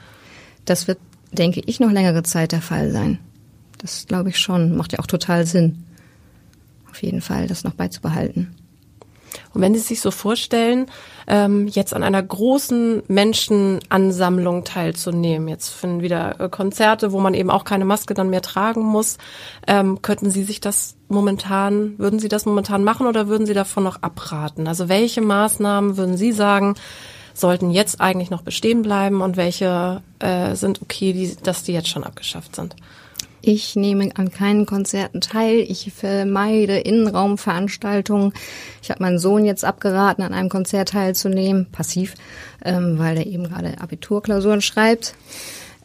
Das 0.66 0.88
wird, 0.88 0.98
denke 1.32 1.62
ich, 1.66 1.80
noch 1.80 1.92
längere 1.92 2.24
Zeit 2.24 2.52
der 2.52 2.62
Fall 2.62 2.92
sein. 2.92 3.20
Das 3.78 4.08
glaube 4.08 4.30
ich 4.30 4.40
schon. 4.40 4.76
Macht 4.76 4.94
ja 4.94 5.00
auch 5.00 5.08
total 5.08 5.46
Sinn. 5.46 5.84
Auf 6.90 7.04
jeden 7.04 7.22
Fall, 7.22 7.48
das 7.48 7.64
noch 7.64 7.74
beizubehalten. 7.74 8.56
Und 9.54 9.62
wenn 9.62 9.74
Sie 9.74 9.80
sich 9.80 10.02
so 10.02 10.12
vorstellen, 10.12 10.88
ähm, 11.28 11.68
jetzt 11.68 11.94
an 11.94 12.04
einer 12.04 12.22
großen 12.22 13.04
Menschenansammlung 13.08 14.64
teilzunehmen, 14.64 15.48
jetzt 15.48 15.70
finden 15.70 16.02
wieder 16.02 16.40
äh, 16.40 16.50
Konzerte, 16.50 17.12
wo 17.12 17.20
man 17.20 17.34
eben 17.34 17.50
auch 17.50 17.64
keine 17.64 17.86
Maske 17.86 18.14
dann 18.14 18.30
mehr 18.30 18.42
tragen 18.42 18.82
muss, 18.82 19.18
ähm, 19.68 20.02
könnten 20.02 20.30
Sie 20.30 20.44
sich 20.44 20.62
das 20.62 20.96
momentan, 21.10 21.98
würden 21.98 22.20
Sie 22.20 22.30
das 22.30 22.46
momentan 22.46 22.84
machen 22.84 23.08
oder 23.08 23.28
würden 23.28 23.46
Sie 23.46 23.54
davon 23.54 23.84
noch 23.84 24.02
abraten? 24.02 24.68
Also 24.68 24.90
welche 24.90 25.22
Maßnahmen 25.22 25.98
würden 25.98 26.18
Sie 26.18 26.32
sagen, 26.32 26.76
sollten 27.34 27.72
jetzt 27.72 28.02
eigentlich 28.02 28.30
noch 28.30 28.42
bestehen 28.42 28.82
bleiben 28.82 29.22
und 29.22 29.38
welche 29.38 30.02
äh, 30.20 30.56
sind 30.56 30.82
okay, 30.82 31.14
die, 31.14 31.36
dass 31.44 31.64
die 31.64 31.74
jetzt 31.74 31.90
schon 31.90 32.04
abgeschafft 32.04 32.56
sind? 32.56 32.76
Ich 33.50 33.78
nehme 33.78 34.10
an 34.16 34.30
keinen 34.30 34.66
Konzerten 34.66 35.22
teil. 35.22 35.60
Ich 35.60 35.94
vermeide 35.94 36.80
Innenraumveranstaltungen. 36.80 38.34
Ich 38.84 38.92
habe 38.92 39.02
meinen 39.02 39.20
Sohn 39.20 39.46
jetzt 39.46 39.64
abgeraten, 39.64 40.22
an 40.22 40.34
einem 40.34 40.50
Konzert 40.50 40.90
teilzunehmen, 40.90 41.68
passiv, 41.72 42.16
ähm, 42.66 43.00
weil 43.00 43.16
er 43.16 43.26
eben 43.26 43.46
gerade 43.46 43.80
Abiturklausuren 43.80 44.60
schreibt. 44.60 45.16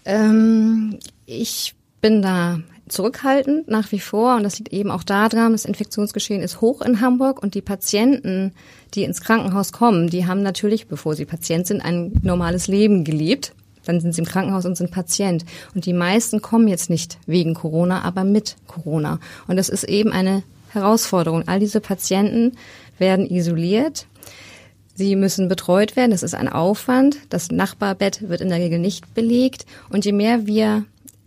Ähm, 0.05 0.99
ich 1.25 1.77
bin 2.01 2.21
da 2.21 2.59
zurückhaltend 2.89 3.69
nach 3.69 3.93
wie 3.93 4.01
vor 4.01 4.35
und 4.35 4.43
das 4.43 4.59
liegt 4.59 4.73
eben 4.73 4.91
auch 4.91 5.05
daran, 5.05 5.53
das 5.53 5.65
Infektionsgeschehen 5.65 6.43
ist 6.43 6.61
hoch 6.61 6.83
in 6.83 7.01
Hamburg 7.01 7.41
und 7.41 7.55
die 7.55 7.63
Patienten, 7.63 8.55
die 8.95 9.05
ins 9.05 9.21
Krankenhaus 9.21 9.71
kommen, 9.71 10.11
die 10.11 10.27
haben 10.27 10.43
natürlich, 10.43 10.89
bevor 10.89 11.15
sie 11.15 11.27
Patient 11.27 11.69
sind, 11.69 11.81
ein 11.81 12.13
normales 12.25 12.67
Leben 12.67 13.05
gelebt 13.05 13.55
dann 13.85 14.01
sind 14.01 14.15
sie 14.15 14.21
im 14.21 14.27
Krankenhaus 14.27 14.65
und 14.65 14.77
sind 14.77 14.91
Patient. 14.91 15.45
Und 15.75 15.87
die 15.87 15.93
meisten 15.93 16.41
kommen 16.43 16.69
jetzt 16.69 16.91
nicht 16.91 17.19
wegen 17.27 17.55
Corona, 17.55 18.03
aber 18.03 18.25
mit 18.25 18.57
Corona. 18.67 19.19
Und 19.47 19.57
das 19.57 19.69
ist 19.69 19.85
eben 19.85 20.13
eine 20.13 20.43
Herausforderung. 20.71 21.49
All 21.49 21.61
diese 21.61 21.81
Patienten 21.81 22.53
werden 22.99 23.27
isoliert. 23.27 24.07
Sie 24.95 25.17
müssen 25.17 25.49
betreut 25.49 25.97
werden. 25.97 26.11
Das 26.11 26.23
ist 26.23 26.35
ein 26.35 26.49
Aufwand. 26.49 27.17
Das 27.31 27.51
Nachbarbett 27.51 28.29
wird 28.29 28.41
in 28.41 28.51
der 28.51 28.59
Regel 28.59 28.79
nicht 28.79 29.15
belegt. 29.15 29.67
Und 29.91 30.05
je 30.05 30.13
mehr 30.13 30.47
wir 30.47 30.85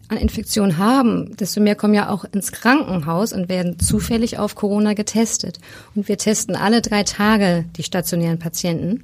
an 0.07 0.17
Infektionen 0.17 0.77
haben, 0.77 1.35
desto 1.37 1.61
mehr 1.61 1.75
kommen 1.75 1.95
ja 1.95 2.09
auch 2.09 2.25
ins 2.25 2.51
Krankenhaus 2.51 3.33
und 3.33 3.49
werden 3.49 3.79
zufällig 3.79 4.37
auf 4.37 4.53
Corona 4.55 4.93
getestet. 4.93 5.59
Und 5.95 6.07
wir 6.07 6.17
testen 6.17 6.55
alle 6.55 6.81
drei 6.81 7.03
Tage 7.03 7.65
die 7.75 7.83
stationären 7.83 8.37
Patienten 8.37 9.03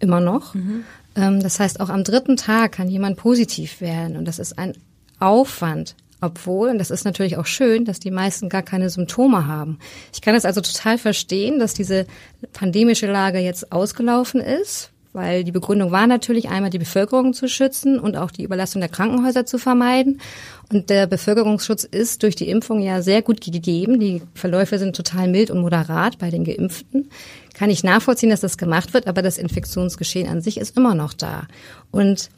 immer 0.00 0.20
noch. 0.20 0.54
Mhm. 0.54 0.84
Ähm, 1.16 1.40
das 1.40 1.60
heißt, 1.60 1.80
auch 1.80 1.88
am 1.88 2.04
dritten 2.04 2.36
Tag 2.36 2.72
kann 2.72 2.88
jemand 2.88 3.16
positiv 3.16 3.80
werden 3.80 4.16
und 4.16 4.26
das 4.26 4.38
ist 4.38 4.58
ein 4.58 4.74
Aufwand. 5.18 5.94
Obwohl, 6.20 6.70
und 6.70 6.78
das 6.78 6.90
ist 6.90 7.04
natürlich 7.04 7.36
auch 7.36 7.44
schön, 7.44 7.84
dass 7.84 8.00
die 8.00 8.10
meisten 8.10 8.48
gar 8.48 8.62
keine 8.62 8.88
Symptome 8.88 9.46
haben. 9.46 9.78
Ich 10.12 10.22
kann 10.22 10.34
es 10.34 10.46
also 10.46 10.62
total 10.62 10.96
verstehen, 10.96 11.58
dass 11.58 11.74
diese 11.74 12.06
pandemische 12.54 13.06
Lage 13.06 13.40
jetzt 13.40 13.72
ausgelaufen 13.72 14.40
ist, 14.40 14.90
weil 15.12 15.44
die 15.44 15.52
Begründung 15.52 15.90
war 15.92 16.06
natürlich 16.06 16.48
einmal 16.48 16.70
die 16.70 16.78
Bevölkerung 16.78 17.34
zu 17.34 17.46
schützen 17.46 18.00
und 18.00 18.16
auch 18.16 18.30
die 18.30 18.42
Überlastung 18.42 18.80
der 18.80 18.88
Krankenhäuser 18.88 19.44
zu 19.44 19.58
vermeiden. 19.58 20.20
Und 20.72 20.88
der 20.88 21.06
Bevölkerungsschutz 21.06 21.84
ist 21.84 22.22
durch 22.22 22.36
die 22.36 22.48
Impfung 22.48 22.80
ja 22.80 23.02
sehr 23.02 23.20
gut 23.20 23.42
gegeben. 23.42 24.00
Die 24.00 24.22
Verläufe 24.34 24.78
sind 24.78 24.96
total 24.96 25.28
mild 25.28 25.50
und 25.50 25.60
moderat 25.60 26.18
bei 26.18 26.30
den 26.30 26.44
Geimpften 26.44 27.10
kann 27.54 27.70
ich 27.70 27.84
nachvollziehen, 27.84 28.30
dass 28.30 28.40
das 28.40 28.58
gemacht 28.58 28.92
wird, 28.92 29.06
aber 29.06 29.22
das 29.22 29.38
Infektionsgeschehen 29.38 30.28
an 30.28 30.42
sich 30.42 30.58
ist 30.58 30.76
immer 30.76 30.94
noch 30.94 31.14
da. 31.14 31.46
Und 31.90 32.28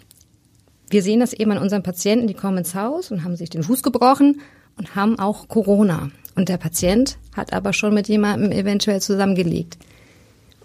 wir 0.88 1.02
sehen 1.02 1.20
das 1.20 1.32
eben 1.32 1.50
an 1.52 1.58
unseren 1.58 1.82
Patienten, 1.82 2.26
die 2.26 2.34
kommen 2.34 2.58
ins 2.58 2.74
Haus 2.74 3.10
und 3.10 3.24
haben 3.24 3.36
sich 3.36 3.50
den 3.50 3.64
Fuß 3.64 3.82
gebrochen 3.82 4.40
und 4.76 4.94
haben 4.94 5.18
auch 5.18 5.48
Corona. 5.48 6.10
Und 6.34 6.48
der 6.48 6.58
Patient 6.58 7.16
hat 7.34 7.52
aber 7.52 7.72
schon 7.72 7.94
mit 7.94 8.08
jemandem 8.08 8.52
eventuell 8.52 9.00
zusammengelegt 9.00 9.78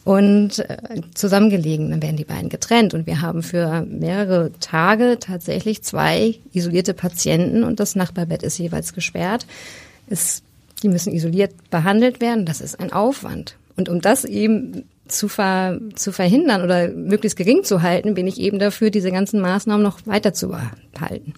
und 0.04 0.60
äh, 0.60 1.02
zusammengelegen. 1.14 1.90
Dann 1.90 2.02
werden 2.02 2.18
die 2.18 2.26
beiden 2.26 2.50
getrennt 2.50 2.94
und 2.94 3.08
wir 3.08 3.22
haben 3.22 3.42
für 3.42 3.82
mehrere 3.82 4.52
Tage 4.60 5.18
tatsächlich 5.20 5.82
zwei 5.84 6.36
isolierte 6.54 6.94
Patienten 6.94 7.64
und 7.64 7.80
das 7.80 7.96
Nachbarbett 7.96 8.44
ist 8.44 8.58
jeweils 8.58 8.94
gesperrt. 8.94 9.46
Es, 10.08 10.44
die 10.84 10.90
müssen 10.90 11.14
isoliert 11.14 11.54
behandelt 11.70 12.20
werden. 12.20 12.46
Das 12.46 12.60
ist 12.60 12.80
ein 12.80 12.92
Aufwand. 12.92 13.56
Und 13.76 13.90
um 13.90 14.02
das 14.02 14.26
eben 14.26 14.86
zu, 15.08 15.28
ver, 15.28 15.80
zu 15.96 16.12
verhindern 16.12 16.64
oder 16.64 16.90
möglichst 16.90 17.38
gering 17.38 17.64
zu 17.64 17.82
halten, 17.82 18.14
bin 18.14 18.28
ich 18.28 18.40
eben 18.40 18.60
dafür, 18.60 18.90
diese 18.90 19.12
ganzen 19.12 19.42
Maßnahmen 19.42 19.84
noch 19.84 20.06
weiter 20.06 20.34
zu 20.34 20.50
behalten. 20.94 21.34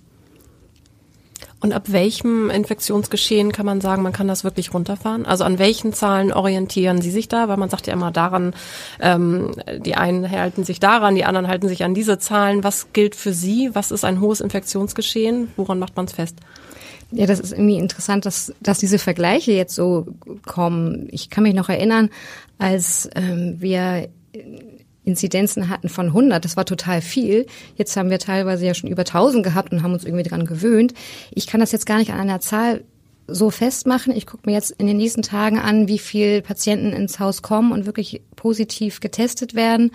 Und 1.64 1.72
ab 1.72 1.94
welchem 1.94 2.50
Infektionsgeschehen 2.50 3.54
kann 3.54 3.66
man 3.66 3.80
sagen, 3.80 4.04
man 4.04 4.12
kann 4.12 4.28
das 4.28 4.44
wirklich 4.44 4.74
runterfahren? 4.74 5.26
Also 5.26 5.46
an 5.46 5.60
welchen 5.60 5.94
Zahlen 5.94 6.34
orientieren 6.34 7.02
Sie 7.02 7.10
sich 7.10 7.30
da? 7.30 7.48
Weil 7.48 7.56
man 7.56 7.70
sagt 7.70 7.88
ja 7.88 7.94
immer 7.94 8.12
daran, 8.12 8.54
ähm, 9.00 9.52
die 9.78 9.96
einen 9.96 10.30
halten 10.30 10.66
sich 10.66 10.82
daran, 10.82 11.16
die 11.16 11.24
anderen 11.24 11.48
halten 11.48 11.70
sich 11.70 11.86
an 11.86 11.94
diese 11.94 12.20
Zahlen. 12.20 12.66
Was 12.66 12.92
gilt 12.92 13.16
für 13.16 13.32
Sie? 13.32 13.70
Was 13.72 13.92
ist 13.92 14.04
ein 14.04 14.20
hohes 14.20 14.42
Infektionsgeschehen? 14.42 15.54
Woran 15.56 15.80
macht 15.80 15.96
man 15.96 16.06
es 16.06 16.12
fest? 16.12 16.36
Ja, 17.16 17.28
das 17.28 17.40
ist 17.40 17.52
irgendwie 17.52 17.78
interessant, 17.78 18.26
dass, 18.26 18.54
dass 18.60 18.80
diese 18.80 18.98
Vergleiche 18.98 19.52
jetzt 19.52 19.76
so 19.76 20.08
kommen. 20.46 21.08
Ich 21.12 21.30
kann 21.30 21.44
mich 21.44 21.54
noch 21.54 21.70
erinnern, 21.70 22.10
als 22.58 23.10
ähm, 23.16 23.58
wir 23.60 24.10
Inzidenzen 25.06 25.70
hatten 25.70 25.90
von 25.90 26.08
100, 26.08 26.44
das 26.44 26.58
war 26.58 26.66
total 26.66 27.02
viel. 27.02 27.46
Jetzt 27.76 27.96
haben 27.98 28.10
wir 28.10 28.20
teilweise 28.20 28.66
ja 28.66 28.74
schon 28.74 28.90
über 28.90 29.02
1000 29.02 29.44
gehabt 29.44 29.72
und 29.72 29.84
haben 29.84 29.94
uns 29.94 30.06
irgendwie 30.06 30.28
dran 30.28 30.46
gewöhnt. 30.46 30.94
Ich 31.32 31.46
kann 31.46 31.60
das 31.60 31.72
jetzt 31.72 31.86
gar 31.86 31.98
nicht 31.98 32.12
an 32.12 32.20
einer 32.20 32.40
Zahl 32.40 32.84
so 33.28 33.50
festmachen. 33.50 34.16
Ich 34.16 34.26
gucke 34.26 34.50
mir 34.50 34.56
jetzt 34.56 34.72
in 34.72 34.88
den 34.88 34.98
nächsten 34.98 35.22
Tagen 35.22 35.60
an, 35.60 35.88
wie 35.88 36.00
viel 36.00 36.42
Patienten 36.42 36.94
ins 36.94 37.20
Haus 37.20 37.42
kommen 37.42 37.72
und 37.72 37.86
wirklich 37.86 38.22
positiv 38.36 39.00
getestet 39.00 39.56
werden 39.56 39.92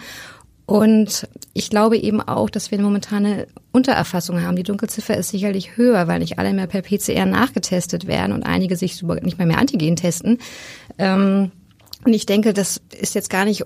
und 0.68 1.26
ich 1.54 1.70
glaube 1.70 1.96
eben 1.96 2.20
auch, 2.20 2.50
dass 2.50 2.70
wir 2.70 2.76
eine 2.76 2.86
momentane 2.86 3.46
Untererfassung 3.72 4.42
haben. 4.42 4.54
Die 4.54 4.64
Dunkelziffer 4.64 5.16
ist 5.16 5.30
sicherlich 5.30 5.78
höher, 5.78 6.06
weil 6.08 6.18
nicht 6.18 6.38
alle 6.38 6.52
mehr 6.52 6.66
per 6.66 6.82
PCR 6.82 7.24
nachgetestet 7.24 8.06
werden 8.06 8.34
und 8.34 8.42
einige 8.42 8.76
sich 8.76 9.02
nicht 9.02 9.38
mehr 9.38 9.46
mehr 9.46 9.56
Antigen 9.56 9.96
testen. 9.96 10.36
Ähm, 10.98 11.52
und 12.04 12.12
ich 12.12 12.26
denke, 12.26 12.52
das 12.52 12.82
ist 13.00 13.14
jetzt 13.14 13.30
gar 13.30 13.46
nicht, 13.46 13.64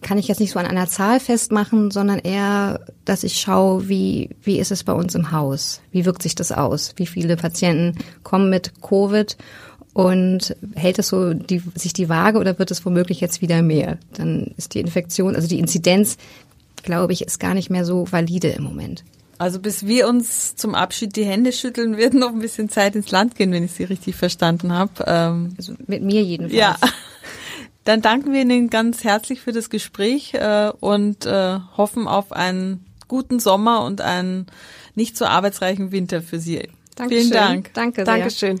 kann 0.00 0.18
ich 0.18 0.26
jetzt 0.26 0.40
nicht 0.40 0.50
so 0.50 0.58
an 0.58 0.66
einer 0.66 0.88
Zahl 0.88 1.20
festmachen, 1.20 1.92
sondern 1.92 2.18
eher, 2.18 2.80
dass 3.04 3.22
ich 3.22 3.38
schaue, 3.38 3.88
wie, 3.88 4.30
wie 4.42 4.58
ist 4.58 4.72
es 4.72 4.82
bei 4.82 4.94
uns 4.94 5.14
im 5.14 5.30
Haus? 5.30 5.82
Wie 5.92 6.04
wirkt 6.04 6.24
sich 6.24 6.34
das 6.34 6.50
aus? 6.50 6.94
Wie 6.96 7.06
viele 7.06 7.36
Patienten 7.36 7.96
kommen 8.24 8.50
mit 8.50 8.82
Covid? 8.82 9.36
Und 9.94 10.56
hält 10.74 10.98
es 10.98 11.08
so 11.08 11.34
die, 11.34 11.62
sich 11.74 11.92
die 11.92 12.08
Waage 12.08 12.38
oder 12.38 12.58
wird 12.58 12.70
es 12.70 12.84
womöglich 12.86 13.20
jetzt 13.20 13.42
wieder 13.42 13.62
mehr? 13.62 13.98
Dann 14.14 14.54
ist 14.56 14.74
die 14.74 14.80
Infektion, 14.80 15.36
also 15.36 15.48
die 15.48 15.58
Inzidenz, 15.58 16.16
glaube 16.82 17.12
ich, 17.12 17.22
ist 17.22 17.38
gar 17.38 17.54
nicht 17.54 17.68
mehr 17.68 17.84
so 17.84 18.10
valide 18.10 18.48
im 18.48 18.62
Moment. 18.62 19.04
Also 19.38 19.58
bis 19.58 19.86
wir 19.86 20.08
uns 20.08 20.56
zum 20.56 20.74
Abschied 20.74 21.16
die 21.16 21.24
Hände 21.24 21.52
schütteln, 21.52 21.96
wird 21.96 22.14
noch 22.14 22.28
ein 22.28 22.38
bisschen 22.38 22.68
Zeit 22.68 22.94
ins 22.94 23.10
Land 23.10 23.34
gehen, 23.34 23.52
wenn 23.52 23.64
ich 23.64 23.72
Sie 23.72 23.84
richtig 23.84 24.14
verstanden 24.14 24.72
habe. 24.72 25.04
Ähm, 25.06 25.54
also 25.58 25.74
mit 25.86 26.02
mir 26.02 26.22
jedenfalls. 26.22 26.58
Ja. 26.58 26.76
Dann 27.84 28.00
danken 28.00 28.32
wir 28.32 28.42
Ihnen 28.42 28.70
ganz 28.70 29.02
herzlich 29.02 29.40
für 29.40 29.52
das 29.52 29.68
Gespräch 29.68 30.34
äh, 30.34 30.70
und 30.78 31.26
äh, 31.26 31.58
hoffen 31.76 32.06
auf 32.06 32.30
einen 32.30 32.86
guten 33.08 33.40
Sommer 33.40 33.84
und 33.84 34.00
einen 34.00 34.46
nicht 34.94 35.16
so 35.16 35.24
arbeitsreichen 35.24 35.90
Winter 35.90 36.22
für 36.22 36.38
Sie. 36.38 36.68
Dankeschön. 36.94 37.22
Vielen 37.24 37.32
Dank. 37.32 37.74
Danke 37.74 38.04
sehr. 38.04 38.04
Dankeschön. 38.04 38.60